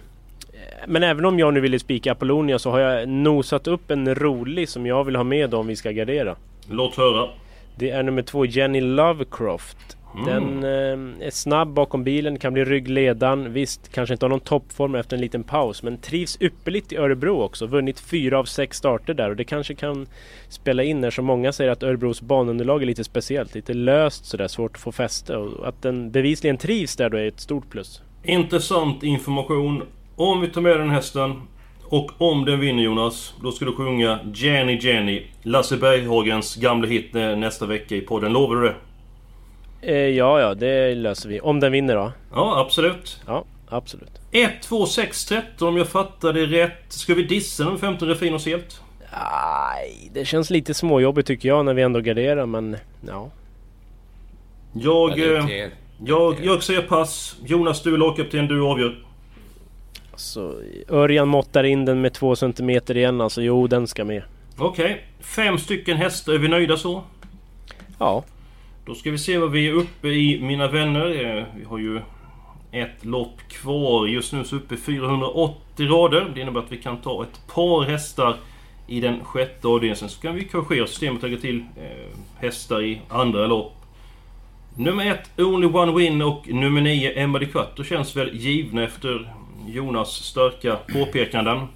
Men 0.87 1.03
även 1.03 1.25
om 1.25 1.39
jag 1.39 1.55
nu 1.55 1.61
ville 1.61 1.79
spika 1.79 2.13
Apollonia 2.13 2.59
så 2.59 2.71
har 2.71 2.79
jag 2.79 3.09
nosat 3.09 3.67
upp 3.67 3.91
en 3.91 4.15
rolig 4.15 4.69
som 4.69 4.87
jag 4.87 5.05
vill 5.05 5.17
ha 5.17 5.25
med 5.25 5.55
om 5.55 5.67
vi 5.67 5.77
ska 5.77 5.91
gardera. 5.91 6.37
Låt 6.71 6.97
höra. 6.97 7.29
Det 7.77 7.91
är 7.91 8.03
nummer 8.03 8.23
två 8.23 8.45
Jenny 8.45 8.81
Lovecroft. 8.81 9.97
Den 10.15 10.65
eh, 10.65 11.27
är 11.27 11.31
snabb 11.31 11.69
bakom 11.69 12.05
bilen, 12.05 12.39
kan 12.39 12.53
bli 12.53 12.65
ryggledan. 12.65 13.53
Visst, 13.53 13.93
kanske 13.93 14.15
inte 14.15 14.25
har 14.25 14.31
någon 14.31 14.41
toppform 14.41 14.95
efter 14.95 15.17
en 15.17 15.21
liten 15.21 15.45
paus. 15.45 15.83
Men 15.83 15.99
trivs 15.99 16.39
ypperligt 16.41 16.93
i 16.93 16.97
Örebro 16.97 17.41
också. 17.43 17.67
Vunnit 17.67 18.01
fyra 18.01 18.39
av 18.39 18.45
sex 18.45 18.77
starter 18.77 19.15
där 19.15 19.31
och 19.31 19.37
det 19.37 19.45
kanske 19.45 19.75
kan 19.75 20.07
spela 20.49 20.83
in 20.83 21.01
när 21.01 21.11
så 21.11 21.23
många 21.23 21.53
säger 21.53 21.71
att 21.71 21.83
Örebros 21.83 22.23
banunderlag 22.23 22.83
är 22.83 22.87
lite 22.87 23.05
speciellt. 23.05 23.55
Lite 23.55 23.75
löst 23.75 24.25
sådär, 24.25 24.49
svårt 24.49 24.77
att 24.77 24.83
få 24.83 24.93
fäste. 24.93 25.37
Och 25.37 25.69
att 25.69 25.83
den 25.83 26.11
bevisligen 26.11 26.57
trivs 26.57 26.97
där 26.97 27.11
då 27.11 27.19
är 27.19 27.27
ett 27.27 27.41
stort 27.41 27.71
plus. 27.71 28.03
Intressant 28.25 29.03
information. 29.03 29.83
Om 30.17 30.41
vi 30.41 30.49
tar 30.49 30.61
med 30.61 30.79
den 30.79 30.91
hästen 30.91 31.43
och 31.85 32.11
om 32.19 32.45
den 32.45 32.61
vinner 32.61 32.83
Jonas, 32.83 33.35
då 33.43 33.53
ska 33.53 33.65
du 33.65 33.73
sjunga 33.73 34.19
Jenny 34.35 34.79
Jenny. 34.83 35.23
Lasse 35.43 35.77
Berghagens 35.77 36.57
gamla 36.57 36.89
hit 36.89 37.15
nästa 37.15 37.67
vecka 37.67 37.97
i 37.97 38.01
podden. 38.01 38.33
Lovar 38.33 38.57
du 38.57 38.63
det? 38.63 38.75
Eh, 39.83 39.95
ja, 39.95 40.41
ja, 40.41 40.55
det 40.55 40.95
löser 40.95 41.29
vi. 41.29 41.41
Om 41.41 41.61
den 41.61 41.73
vinner 41.73 41.97
då? 41.97 42.13
Ja, 42.35 42.61
absolut. 42.61 43.21
Ja, 43.27 43.45
absolut. 43.69 44.21
1, 44.31 44.63
2, 44.63 44.87
6, 44.87 45.25
13 45.25 45.69
om 45.69 45.77
jag 45.77 45.89
fattar 45.89 46.33
det 46.33 46.47
rätt. 46.47 46.85
Ska 46.89 47.15
vi 47.15 47.23
dissa 47.23 47.65
nummer 47.65 47.79
15 47.79 48.09
Refinos 48.09 48.47
helt? 48.47 48.81
Aj, 49.11 50.11
det 50.13 50.25
känns 50.25 50.51
lite 50.51 50.75
småjobbigt 50.75 51.27
tycker 51.29 51.49
jag 51.49 51.65
när 51.65 51.75
vi 51.75 51.83
ändå 51.83 52.01
garderar 52.01 52.47
men 52.47 52.77
ja. 53.09 53.31
Jag... 54.73 55.21
Eh, 55.21 55.69
jag, 56.05 56.37
jag 56.45 56.63
säger 56.63 56.83
pass. 56.83 57.37
Jonas, 57.45 57.83
du 57.83 57.95
är 57.95 57.99
lagkapten. 57.99 58.47
Du 58.47 58.63
avgör. 58.63 59.05
Så 60.15 60.55
Örjan 60.89 61.29
måttar 61.29 61.65
in 61.65 61.85
den 61.85 62.01
med 62.01 62.13
två 62.13 62.37
centimeter 62.37 62.97
igen 62.97 63.21
alltså. 63.21 63.43
Jo, 63.43 63.67
den 63.67 63.87
ska 63.87 64.05
med. 64.05 64.23
Okej. 64.59 65.05
Fem 65.21 65.59
stycken 65.59 65.97
hästar. 65.97 66.33
Är 66.33 66.39
vi 66.39 66.49
nöjda 66.49 66.77
så? 66.77 67.03
Ja. 67.99 68.25
Då 68.85 68.95
ska 68.95 69.11
vi 69.11 69.19
se 69.19 69.39
vad 69.39 69.51
vi 69.51 69.69
är 69.69 69.73
uppe 69.73 70.09
i, 70.09 70.41
mina 70.43 70.69
vänner. 70.69 71.25
Eh, 71.39 71.45
Vi 71.57 71.65
har 71.65 71.79
ju 71.79 72.01
ett 72.73 73.05
lopp 73.05 73.39
kvar. 73.49 74.07
Just 74.07 74.33
nu 74.33 74.45
så 74.45 74.57
uppe 74.57 74.75
i 74.75 74.79
480 74.79 75.87
rader. 75.87 76.33
Det 76.35 76.41
innebär 76.41 76.61
att 76.61 76.73
vi 76.73 76.77
kan 76.77 76.97
ta 77.01 77.23
ett 77.23 77.47
par 77.55 77.83
hästar 77.83 78.37
i 78.87 79.01
den 79.01 79.25
sjätte 79.25 79.69
avdelningen. 79.69 79.97
Sen 79.97 80.09
så 80.09 80.21
kan 80.21 80.35
vi 80.35 80.45
korrigera 80.45 80.87
systemet 80.87 81.23
och 81.23 81.29
lägga 81.29 81.41
till 81.41 81.65
eh, 81.77 82.17
hästar 82.39 82.83
i 82.83 83.01
andra 83.09 83.47
lopp. 83.47 83.73
Nummer 84.77 85.11
ett, 85.11 85.41
Only 85.41 85.67
One 85.67 85.93
Win 85.93 86.23
och 86.23 86.49
nummer 86.49 86.81
nio, 86.81 87.13
Emma 87.13 87.39
de 87.39 87.47
Quattro 87.47 87.85
känns 87.85 88.17
väl 88.17 88.37
givna 88.37 88.83
efter 88.83 89.33
Jonas 89.69 90.09
starka 90.09 90.77
påpekanden. 90.93 91.67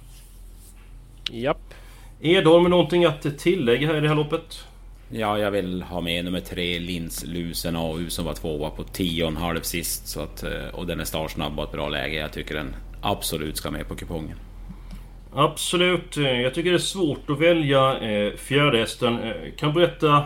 Japp. 1.31 1.73
Edholm, 2.21 2.63
någonting 2.69 3.05
att 3.05 3.37
tillägga 3.39 3.87
här 3.87 3.97
i 3.97 3.99
det 3.99 4.07
här 4.07 4.15
loppet? 4.15 4.63
Ja, 5.09 5.39
jag 5.39 5.51
vill 5.51 5.81
ha 5.81 6.01
med 6.01 6.25
nummer 6.25 6.39
tre, 6.39 6.79
Lins 6.79 7.25
Lusen 7.25 7.75
AU 7.75 8.09
som 8.09 8.25
var 8.25 8.33
tvåa 8.33 8.69
på 8.69 8.83
10,5 8.83 9.61
sist. 9.61 10.07
Så 10.07 10.21
att, 10.21 10.43
eh, 10.43 10.67
och 10.73 10.87
den 10.87 10.99
är 10.99 11.03
startsnabb 11.03 11.59
och 11.59 11.65
ett 11.65 11.71
bra 11.71 11.89
läge. 11.89 12.15
Jag 12.15 12.33
tycker 12.33 12.55
den 12.55 12.75
absolut 13.01 13.57
ska 13.57 13.71
med 13.71 13.87
på 13.87 13.95
kupongen. 13.95 14.37
Absolut. 15.33 16.17
Eh, 16.17 16.41
jag 16.41 16.53
tycker 16.53 16.69
det 16.69 16.75
är 16.75 16.79
svårt 16.79 17.29
att 17.29 17.39
välja 17.39 17.99
eh, 17.99 18.33
fjärde 18.33 18.77
hästen. 18.77 19.33
Kan 19.57 19.73
berätta 19.73 20.23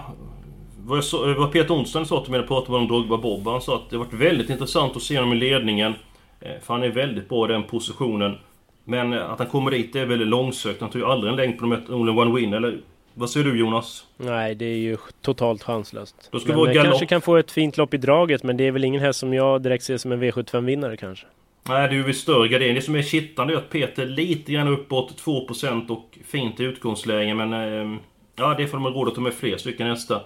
vad, 0.77 0.97
jag 0.97 1.03
så, 1.03 1.33
vad 1.33 1.51
Peter 1.51 1.73
Onsen 1.73 2.05
sa 2.05 2.23
till 2.23 2.31
mig 2.31 2.39
när 2.39 2.43
jag 2.43 2.47
pratade 2.47 2.77
om 2.77 2.87
Drogba 2.87 3.17
Bob. 3.17 3.47
Han 3.47 3.61
sa 3.61 3.75
att 3.75 3.89
det 3.89 3.97
har 3.97 4.05
varit 4.05 4.13
väldigt 4.13 4.49
intressant 4.49 4.95
att 4.95 5.01
se 5.01 5.17
honom 5.17 5.33
i 5.33 5.35
ledningen. 5.35 5.93
För 6.39 6.73
han 6.73 6.83
är 6.83 6.89
väldigt 6.89 7.29
bra 7.29 7.45
i 7.45 7.51
den 7.51 7.63
positionen. 7.63 8.37
Men 8.85 9.13
att 9.13 9.39
han 9.39 9.47
kommer 9.47 9.71
dit 9.71 9.95
är 9.95 10.05
väldigt 10.05 10.27
långsökt. 10.27 10.81
Han 10.81 10.89
tar 10.89 10.99
ju 10.99 11.05
aldrig 11.05 11.31
en 11.31 11.37
längd 11.37 11.59
på 11.59 11.65
de 11.65 11.93
Only 11.93 12.11
One 12.11 12.35
Win, 12.35 12.53
eller? 12.53 12.77
Vad 13.13 13.29
säger 13.29 13.45
du 13.45 13.59
Jonas? 13.59 14.05
Nej, 14.17 14.55
det 14.55 14.65
är 14.65 14.77
ju 14.77 14.97
totalt 15.21 15.63
chanslöst. 15.63 16.29
Då 16.31 16.39
ska 16.39 16.55
men 16.55 16.67
vi 16.69 16.75
kanske 16.75 17.05
kan 17.05 17.21
få 17.21 17.37
ett 17.37 17.51
fint 17.51 17.77
lopp 17.77 17.93
i 17.93 17.97
draget, 17.97 18.43
men 18.43 18.57
det 18.57 18.67
är 18.67 18.71
väl 18.71 18.83
ingen 18.83 19.01
häst 19.01 19.19
som 19.19 19.33
jag 19.33 19.61
direkt 19.61 19.83
ser 19.83 19.97
som 19.97 20.11
en 20.11 20.23
V75-vinnare 20.23 20.97
kanske. 20.97 21.25
Nej, 21.69 21.87
det 21.87 21.93
är 21.93 21.97
ju 21.97 22.03
vid 22.03 22.15
större 22.15 22.47
gardering. 22.47 22.75
Det 22.75 22.81
som 22.81 22.95
är 22.95 23.01
kittlande 23.01 23.53
är 23.53 23.57
att 23.57 23.69
Peter 23.69 24.05
lite 24.05 24.51
grann 24.51 24.67
uppåt 24.67 25.21
2% 25.25 25.89
och 25.89 26.17
fint 26.25 26.59
i 26.59 26.63
utgångsläge, 26.63 27.33
men... 27.33 27.53
Eh, 27.53 27.99
ja, 28.35 28.55
det 28.57 28.67
får 28.67 28.77
de 28.77 28.87
råd 28.87 29.07
att 29.07 29.15
ta 29.15 29.21
med 29.21 29.33
fler 29.33 29.57
stycken 29.57 29.87
nästa. 29.87 30.21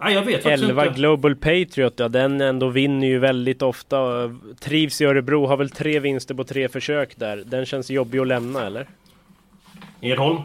Nej, 0.00 0.14
jag 0.14 0.22
vet 0.22 0.42
faktiskt 0.42 0.64
11 0.64 0.86
inte. 0.86 0.98
Global 0.98 1.36
Patriot, 1.36 1.92
ja 1.96 2.08
den 2.08 2.40
ändå 2.40 2.68
vinner 2.68 3.06
ju 3.06 3.18
väldigt 3.18 3.62
ofta. 3.62 4.30
Trivs 4.60 5.00
i 5.00 5.04
Örebro, 5.04 5.46
har 5.46 5.56
väl 5.56 5.70
tre 5.70 6.00
vinster 6.00 6.34
på 6.34 6.44
tre 6.44 6.68
försök 6.68 7.16
där. 7.16 7.36
Den 7.46 7.66
känns 7.66 7.90
jobbig 7.90 8.18
att 8.18 8.26
lämna, 8.26 8.66
eller? 8.66 8.86
Edholm? 10.00 10.38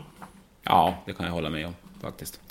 Ja, 0.69 0.95
det 1.05 1.13
kan 1.13 1.25
jag 1.25 1.33
hålla 1.33 1.49
med 1.49 1.65
om 1.67 1.73
faktiskt. 2.01 2.41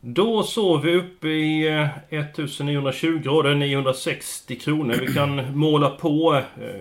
Då 0.00 0.42
så 0.42 0.76
vi 0.78 0.96
uppe 0.96 1.28
i 1.28 1.68
eh, 1.68 1.88
1920 2.20 3.22
rader, 3.24 3.54
960 3.54 4.56
kronor. 4.56 4.94
Vi 5.00 5.14
kan 5.14 5.36
måla 5.58 5.90
på. 5.90 6.34
Eh, 6.34 6.80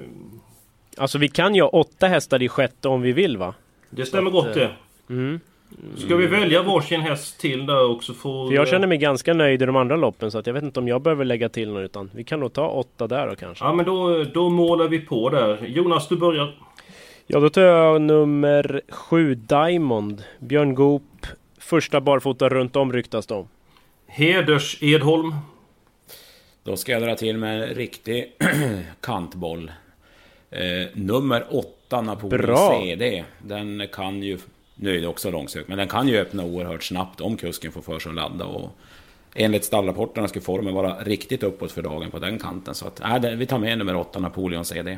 Alltså 0.97 1.17
vi 1.17 1.27
kan 1.27 1.55
ju 1.55 1.61
ha 1.61 1.69
åtta 1.69 2.07
hästar 2.07 2.43
i 2.43 2.49
sjätte 2.49 2.87
om 2.87 3.01
vi 3.01 3.11
vill 3.11 3.37
va? 3.37 3.53
det 3.89 4.05
stämmer 4.05 4.31
gott 4.31 4.53
det. 4.53 4.71
Mm. 5.09 5.39
Ska 5.97 6.15
vi 6.15 6.27
välja 6.27 6.63
varsin 6.63 7.01
häst 7.01 7.39
till 7.39 7.65
där 7.65 7.89
också? 7.91 8.13
Får, 8.13 8.47
För 8.47 8.55
jag 8.55 8.67
känner 8.67 8.87
mig 8.87 8.97
ganska 8.97 9.33
nöjd 9.33 9.61
i 9.61 9.65
de 9.65 9.75
andra 9.75 9.95
loppen 9.95 10.31
så 10.31 10.37
att 10.37 10.47
jag 10.47 10.53
vet 10.53 10.63
inte 10.63 10.79
om 10.79 10.87
jag 10.87 11.01
behöver 11.01 11.25
lägga 11.25 11.49
till 11.49 11.71
något 11.71 11.81
utan 11.83 12.09
vi 12.13 12.23
kan 12.23 12.39
nog 12.39 12.53
ta 12.53 12.67
åtta 12.67 13.07
där 13.07 13.27
då 13.27 13.35
kanske. 13.35 13.65
Ja 13.65 13.73
men 13.73 13.85
då, 13.85 14.23
då 14.23 14.49
målar 14.49 14.87
vi 14.87 14.99
på 14.99 15.29
där. 15.29 15.65
Jonas 15.67 16.07
du 16.07 16.15
börjar. 16.17 16.53
Ja 17.27 17.39
då 17.39 17.49
tar 17.49 17.61
jag 17.61 18.01
nummer 18.01 18.81
sju 18.89 19.35
Diamond. 19.35 20.23
Björn 20.39 20.75
Goop. 20.75 21.27
Första 21.57 22.01
barfota 22.01 22.49
runt 22.49 22.75
om 22.75 22.93
ryktas 22.93 23.27
de. 23.27 23.47
Heders 24.07 24.83
Edholm. 24.83 25.35
Då 26.63 26.77
ska 26.77 26.91
jag 26.91 27.01
dra 27.01 27.15
till 27.15 27.37
med 27.37 27.63
en 27.63 27.75
riktig 27.75 28.31
kantboll. 29.01 29.71
Eh, 30.51 30.87
nummer 30.93 31.45
8, 31.49 32.01
Napoleon 32.01 32.41
Bra. 32.41 32.81
CD. 32.81 33.23
Den 33.41 33.87
kan 33.91 34.23
ju... 34.23 34.37
Nu 34.75 34.97
är 34.97 35.01
det 35.01 35.07
också 35.07 35.31
långsökt, 35.31 35.67
men 35.67 35.77
den 35.77 35.87
kan 35.87 36.07
ju 36.07 36.17
öppna 36.17 36.43
oerhört 36.43 36.83
snabbt 36.83 37.21
om 37.21 37.37
kusken 37.37 37.71
får 37.71 37.81
för 37.81 37.99
sig 37.99 38.09
att 38.09 38.15
ladda. 38.15 38.45
Och 38.45 38.69
enligt 39.35 39.63
stallrapporterna 39.63 40.27
skulle 40.27 40.45
formen 40.45 40.73
vara 40.73 41.03
riktigt 41.03 41.43
uppåt 41.43 41.71
för 41.71 41.81
dagen 41.81 42.11
på 42.11 42.19
den 42.19 42.39
kanten. 42.39 42.75
Så 42.75 42.87
att, 42.87 42.99
äh, 42.99 43.31
vi 43.31 43.45
tar 43.45 43.57
med 43.59 43.77
nummer 43.77 43.95
8, 43.95 44.19
Napoleon 44.19 44.65
CD. 44.65 44.97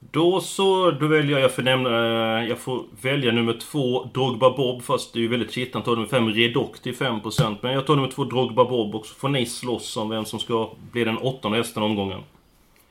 Då 0.00 0.40
så, 0.40 0.90
då 0.90 1.06
väljer 1.06 1.38
jag 1.38 1.52
förnämna... 1.52 1.90
Eh, 2.38 2.48
jag 2.48 2.58
får 2.58 2.82
välja 3.00 3.32
nummer 3.32 3.52
två 3.52 4.04
Drogba 4.14 4.56
Bob 4.56 4.82
fast 4.82 5.12
det 5.12 5.18
är 5.18 5.20
ju 5.20 5.28
väldigt 5.28 5.52
kittlande 5.52 5.78
att 5.78 5.84
ta 5.84 5.94
nummer 5.94 6.06
fem 6.06 6.28
Redoc 6.28 6.80
till 6.80 6.94
5% 6.94 7.56
Men 7.60 7.72
jag 7.72 7.86
tar 7.86 7.96
nummer 7.96 8.10
två 8.10 8.24
Drogba 8.24 8.64
Bob 8.64 8.94
och 8.94 9.06
så 9.06 9.14
får 9.14 9.28
ni 9.28 9.46
slåss 9.46 9.96
om 9.96 10.08
vem 10.08 10.24
som 10.24 10.38
ska 10.38 10.70
bli 10.92 11.04
den 11.04 11.18
åttonde 11.18 11.58
hästen 11.58 11.82
omgången. 11.82 12.20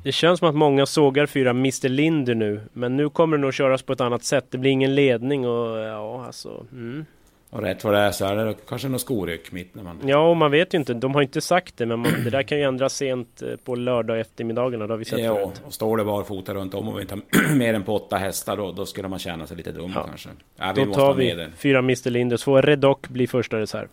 Det 0.04 0.12
känns 0.12 0.40
som 0.40 0.50
att 0.50 0.56
många 0.56 0.86
sågar 0.86 1.26
fyra 1.26 1.50
Mr 1.50 1.90
Linder 1.90 2.36
nu. 2.36 2.62
Men 2.74 2.98
nu 2.98 3.10
kommer 3.10 3.38
det 3.38 3.42
nog 3.42 3.54
köras 3.54 3.82
på 3.82 3.94
ett 3.94 4.02
annat 4.02 4.24
sätt. 4.24 4.46
Det 4.50 4.58
blir 4.58 4.72
ingen 4.72 4.96
ledning 4.96 5.48
och 5.48 5.78
ja 5.78 6.26
alltså. 6.26 6.66
Mm. 6.72 7.06
Och 7.52 7.62
rätt 7.62 7.84
vad 7.84 7.94
det 7.94 8.00
är 8.00 8.12
så 8.12 8.26
är 8.26 8.36
det 8.36 8.56
kanske 8.68 8.90
någon 8.90 9.00
skoryck 9.00 9.52
mitt 9.52 9.76
när 9.76 9.84
man... 9.84 10.00
Ja, 10.06 10.30
och 10.30 10.38
man 10.38 10.52
vet 10.52 10.74
ju 10.74 10.78
inte. 10.78 10.94
De 10.94 11.16
har 11.16 11.22
inte 11.22 11.42
sagt 11.42 11.78
det, 11.78 11.86
men 11.86 12.00
man, 12.00 12.12
det 12.24 12.30
där 12.30 12.44
kan 12.44 12.58
ju 12.58 12.64
ändras 12.64 12.94
sent 12.94 13.42
eh, 13.42 13.48
på 13.66 13.76
lördag 13.76 14.20
eftermiddagarna. 14.20 14.88
Det 14.88 14.94
har 14.94 14.98
vi 14.98 15.06
sett 15.06 15.20
Ja, 15.20 15.36
förut. 15.36 15.62
och 15.66 15.74
står 15.74 15.98
det 15.98 16.04
barfota 16.06 16.54
runt 16.54 16.74
om 16.74 16.88
och 16.90 16.98
vi 16.98 17.02
inte 17.02 17.14
har 17.16 17.56
mer 17.56 17.74
än 17.74 17.84
på 17.84 17.96
åtta 17.96 18.18
hästar 18.18 18.58
då, 18.58 18.72
då 18.72 18.86
skulle 18.86 19.08
man 19.08 19.20
känna 19.20 19.48
sig 19.48 19.58
lite 19.58 19.72
dum 19.72 19.92
Ja. 19.96 20.04
kanske. 20.08 20.30
Ja, 20.58 20.74
vi 20.76 20.82
Då 20.82 20.88
måste 20.88 21.02
tar 21.02 21.14
vi 21.14 21.34
det. 21.34 21.50
fyra 21.58 21.80
Mr 21.80 22.10
Linder. 22.10 22.38
Så 22.38 22.62
Redoc 22.62 22.98
blir 23.10 23.28
första 23.28 23.60
reserv. 23.60 23.88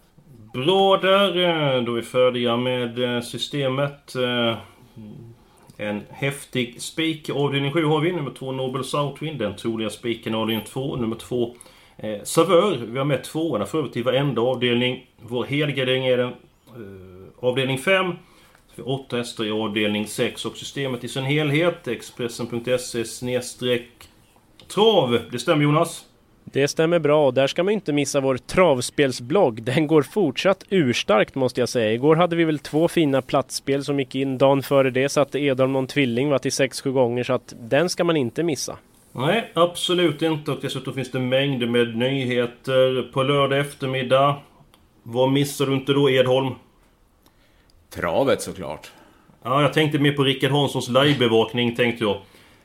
Bra 0.53 0.97
där, 0.97 1.29
eh, 1.77 1.83
då 1.83 1.93
är 1.93 1.97
vi 1.97 2.03
färdiga 2.03 2.57
med 2.57 3.17
eh, 3.17 3.21
systemet. 3.23 4.13
En 5.79 6.03
häftig 6.11 6.83
spik. 6.83 7.31
Avdelning 7.31 7.73
7 7.73 7.85
har 7.85 8.01
vi. 8.01 8.13
Nummer 8.13 8.31
2 8.31 8.53
Nobel 8.53 8.85
Southwind. 8.85 9.39
Den 9.39 9.57
troliga 9.57 9.91
spiken 9.91 10.35
avdelning 10.35 10.65
2. 10.67 10.97
Nummer 10.97 11.17
2 11.17 11.55
eh, 11.97 12.23
Savör. 12.23 12.77
Vi 12.77 12.99
har 12.99 13.05
med 13.05 13.25
tvåorna 13.25 13.67
för 13.67 13.79
övrigt 13.79 13.97
i 13.97 14.03
varenda 14.03 14.43
avdelning. 14.43 15.07
Vår 15.23 15.45
helgardering 15.45 16.07
är 16.07 16.17
den 16.17 16.29
eh, 16.29 16.35
avdelning 17.41 17.79
5. 17.79 18.13
Vi 18.75 18.83
har 18.83 18.91
åtta 18.91 19.17
hästar 19.17 19.45
i 19.45 19.51
avdelning 19.51 20.07
6 20.07 20.45
och 20.45 20.57
systemet 20.57 21.05
i 21.05 21.09
sin 21.09 21.25
helhet. 21.25 21.89
Expressen.se 21.89 23.05
snedstreck 23.05 24.09
trav. 24.69 25.21
Det 25.33 25.39
stämmer 25.39 25.65
Jonas? 25.65 26.05
Det 26.53 26.69
stämmer 26.69 26.99
bra 26.99 27.27
och 27.27 27.35
där 27.35 27.47
ska 27.47 27.63
man 27.63 27.75
inte 27.75 27.93
missa 27.93 28.21
vår 28.21 28.37
travspelsblogg. 28.37 29.63
Den 29.63 29.87
går 29.87 30.03
fortsatt 30.03 30.65
urstarkt 30.71 31.35
måste 31.35 31.61
jag 31.61 31.69
säga. 31.69 31.93
Igår 31.93 32.17
hade 32.17 32.37
vi 32.37 32.45
väl 32.45 32.59
två 32.59 32.89
fina 32.89 33.23
platsspel 33.23 33.85
som 33.85 33.99
gick 34.01 34.15
in. 34.15 34.39
Dagen 34.39 34.63
före 34.63 34.91
det 34.91 35.09
satte 35.09 35.39
Edholm 35.39 35.73
någon 35.73 35.87
tvilling 35.87 36.31
va, 36.31 36.39
till 36.39 36.51
6-7 36.51 36.91
gånger 36.91 37.25
så 37.25 37.33
att 37.33 37.55
den 37.61 37.89
ska 37.89 38.05
man 38.05 38.17
inte 38.17 38.43
missa. 38.43 38.77
Nej, 39.19 39.51
absolut 39.55 40.23
inte. 40.23 40.51
Och 40.51 40.59
dessutom 40.63 40.95
finns 40.95 41.11
det 41.11 41.19
mängder 41.21 41.67
med 41.67 41.97
nyheter 41.97 43.13
på 43.13 43.23
lördag 43.23 43.59
eftermiddag. 43.59 44.37
Vad 45.03 45.31
missar 45.33 45.67
du 45.67 45.73
inte 45.75 45.93
då, 45.93 46.11
Edholm? 46.11 46.55
Travet 47.95 48.43
såklart. 48.43 48.91
Ja, 49.43 49.63
jag 49.63 49.73
tänkte 49.73 49.99
mer 49.99 50.13
på 50.13 50.25
Rickard 50.25 50.51
Hanssons 50.51 50.89
livebevakning, 50.89 51.77
tänkte 51.77 52.05
jag. 52.05 52.17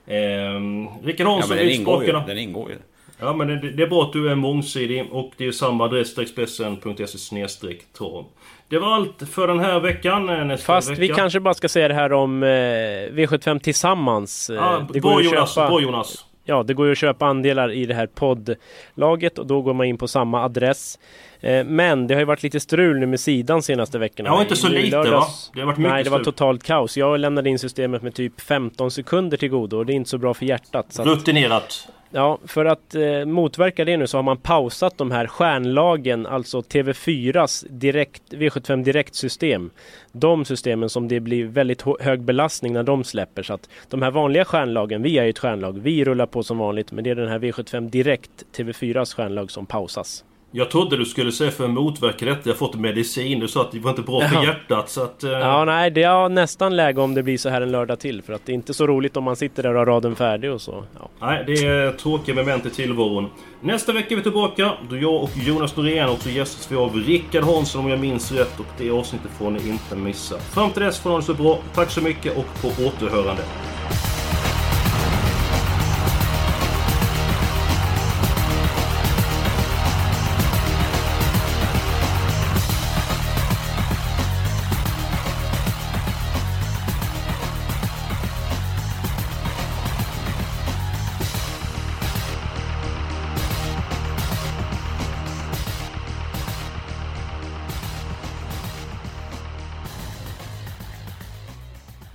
Ehm, 0.08 0.88
Rickard 1.04 1.28
Ja, 1.28 1.32
Hansson 1.32 1.50
men 1.50 1.58
den 1.58 1.70
ingår 1.76 2.04
ju. 2.04 2.08
spakarna. 2.10 2.28
Den 2.28 2.38
ingår 2.38 2.70
ju. 2.70 2.78
Ja, 3.20 3.34
men 3.34 3.48
det, 3.48 3.72
det 3.72 3.84
är 3.84 3.88
bra 3.88 4.02
att 4.04 4.14
du 4.14 4.30
är 4.30 4.36
mångsidig 4.36 5.08
och 5.12 5.32
det 5.38 5.46
är 5.46 5.52
samma 5.52 5.84
adress 5.84 6.18
Expressen.se 6.18 7.74
trav. 7.98 8.26
Det 8.68 8.80
var 8.80 8.88
allt 8.96 9.24
för 9.32 9.48
den 9.48 9.60
här 9.60 9.80
veckan. 9.80 10.30
Eh, 10.30 10.46
Nästa 10.46 10.66
Fast 10.66 10.90
vecka. 10.90 11.02
vi 11.02 11.08
kanske 11.08 11.40
bara 11.40 11.54
ska 11.54 11.70
säga 11.70 11.88
det 11.88 11.94
här 11.94 12.14
om 12.14 12.44
eh, 12.44 12.48
V75 12.48 13.60
tillsammans. 13.60 14.50
Eh, 14.50 14.56
Ja, 14.56 14.88
det 14.94 15.02
bra 15.02 15.22
ju 15.22 15.28
att 15.28 15.34
Jonas, 15.34 15.56
köpa- 15.56 15.70
bra 15.70 15.82
Jonas. 15.82 16.26
Ja, 16.44 16.64
det 16.64 16.74
går 16.74 16.86
ju 16.86 16.92
att 16.92 16.98
köpa 16.98 17.26
andelar 17.26 17.72
i 17.72 17.86
det 17.86 17.94
här 17.94 18.08
poddlaget 18.08 19.38
och 19.40 19.46
då 19.48 19.62
går 19.62 19.74
man 19.74 19.86
in 19.88 19.98
på 19.98 20.08
samma 20.08 20.44
adress. 20.44 21.00
Eh, 21.40 21.64
Men 21.66 22.08
det 22.08 22.14
har 22.14 22.20
ju 22.22 22.26
varit 22.26 22.44
lite 22.44 22.60
strul 22.60 23.00
nu 23.00 23.06
med 23.06 23.20
sidan 23.20 23.62
senaste 23.62 24.00
veckorna. 24.00 24.30
Ja, 24.30 24.42
inte 24.42 24.56
så 24.56 24.68
I 24.68 24.82
lite, 24.82 24.98
va? 24.98 25.04
lördags- 25.04 25.52
Det 25.54 25.60
har 25.60 25.66
varit 25.68 25.78
mycket 25.78 25.92
Nej, 25.94 26.04
det 26.04 26.10
var 26.10 26.20
totalt 26.24 26.64
kaos. 26.64 26.98
Jag 26.98 27.20
lämnade 27.20 27.50
in 27.50 27.60
systemet 27.60 28.02
med 28.02 28.14
typ 28.14 28.42
15 28.42 28.92
sekunder 28.92 29.38
till 29.38 29.50
godo 29.50 29.78
och 29.78 29.86
det 29.86 29.94
är 29.94 29.96
inte 29.96 30.10
så 30.10 30.18
bra 30.18 30.34
för 30.34 30.46
hjärtat. 30.46 30.86
Så 30.90 31.04
Rutinerat 31.04 31.88
ja, 32.12 32.40
för 32.46 32.66
att 32.66 32.96
eh, 32.96 33.26
motverka 33.26 33.86
det 33.86 33.98
nu 33.98 34.08
så 34.08 34.18
har 34.18 34.24
man 34.24 34.38
pausat 34.38 34.98
de 34.98 35.12
här 35.12 35.28
stjärnlagen, 35.28 36.26
alltså 36.26 36.60
TV4s 36.60 37.66
direkt, 37.70 38.24
V75 38.30 38.84
direktsystem. 38.84 39.70
De 40.12 40.46
systemen 40.46 40.90
som 40.90 41.08
det 41.08 41.20
blir 41.20 41.46
väldigt 41.46 41.84
hög 42.00 42.22
belastning 42.22 42.74
när 42.74 42.84
de 42.84 43.04
släpper. 43.04 43.44
Så 43.44 43.54
att 43.54 43.70
de 43.90 44.02
här 44.02 44.12
vanliga 44.12 44.46
stjärnlagen, 44.46 45.02
vi 45.02 45.18
är 45.18 45.24
ju 45.24 45.30
ett 45.30 45.40
stjärnlag, 45.40 45.80
vi 45.80 46.06
rullar 46.06 46.26
på 46.26 46.44
som 46.44 46.58
vanligt. 46.58 46.92
Men 46.92 47.04
det 47.04 47.10
är 47.10 47.16
den 47.16 47.30
här 47.30 47.40
V75 47.40 47.90
direkt, 47.90 48.46
TV4s 48.58 49.16
stjärnlag 49.16 49.52
som 49.52 49.66
pausas. 49.66 50.24
Jag 50.54 50.72
trodde 50.72 50.98
du 50.98 51.06
skulle 51.06 51.32
säga 51.32 51.52
för 51.52 51.64
att 51.64 51.70
motverka 51.70 52.26
detta, 52.26 52.50
jag 52.50 52.58
fått 52.58 52.76
medicin. 52.76 53.40
Du 53.40 53.48
sa 53.48 53.62
att 53.62 53.72
det 53.72 53.80
var 53.80 53.90
inte 53.90 54.02
bra 54.02 54.22
för 54.22 54.44
hjärtat 54.44 54.90
så 54.90 55.04
att... 55.04 55.24
eh, 55.24 55.32
Ja, 55.32 55.66
nej, 55.66 55.92
det 55.92 56.04
är 56.04 56.30
nästan 56.30 56.76
läge 56.76 57.02
om 57.02 57.14
det 57.14 57.24
blir 57.24 57.38
så 57.38 57.50
här 57.50 57.62
en 57.62 57.72
lördag 57.72 58.00
till. 58.00 58.22
För 58.22 58.34
att 58.34 58.46
det 58.46 58.52
är 58.52 58.54
inte 58.54 58.74
så 58.74 58.88
roligt 58.88 59.18
om 59.18 59.24
man 59.24 59.36
sitter 59.36 59.64
där 59.64 59.70
och 59.74 59.78
har 59.80 59.86
raden 59.86 60.16
färdig 60.16 60.52
och 60.52 60.62
så. 60.62 60.84
Ja. 61.00 61.10
Nej, 61.28 61.44
det 61.48 61.54
är 61.66 61.92
tråkiga 61.92 62.36
moment 62.36 62.66
i 62.66 62.70
tillvaron. 62.70 63.30
Nästa 63.62 63.94
vecka 63.94 64.14
är 64.14 64.16
vi 64.16 64.24
tillbaka 64.24 64.72
då 64.90 64.98
jag 64.98 65.24
och 65.24 65.30
Jonas 65.36 65.76
Norén 65.78 66.10
också 66.10 66.30
gästas 66.30 66.72
vi 66.72 66.76
av 66.76 66.96
Rickard 66.96 67.44
Hansson 67.44 67.82
om 67.86 67.90
jag 67.90 68.00
minns 68.00 68.32
rätt 68.32 68.60
och 68.60 68.66
det 68.78 68.90
avsnittet 68.92 69.32
får 69.32 69.52
ni 69.52 69.70
inte 69.70 69.96
missa. 69.96 70.38
Fram 70.40 70.72
till 70.72 70.82
dess 70.84 71.00
får 71.00 71.10
ni 71.10 71.14
ha 71.14 71.20
det 71.20 71.26
så 71.26 71.34
bra. 71.34 71.58
Tack 71.76 71.90
så 71.92 72.02
mycket 72.02 72.38
och 72.38 72.46
på 72.62 72.68
återhörande. 72.88 73.42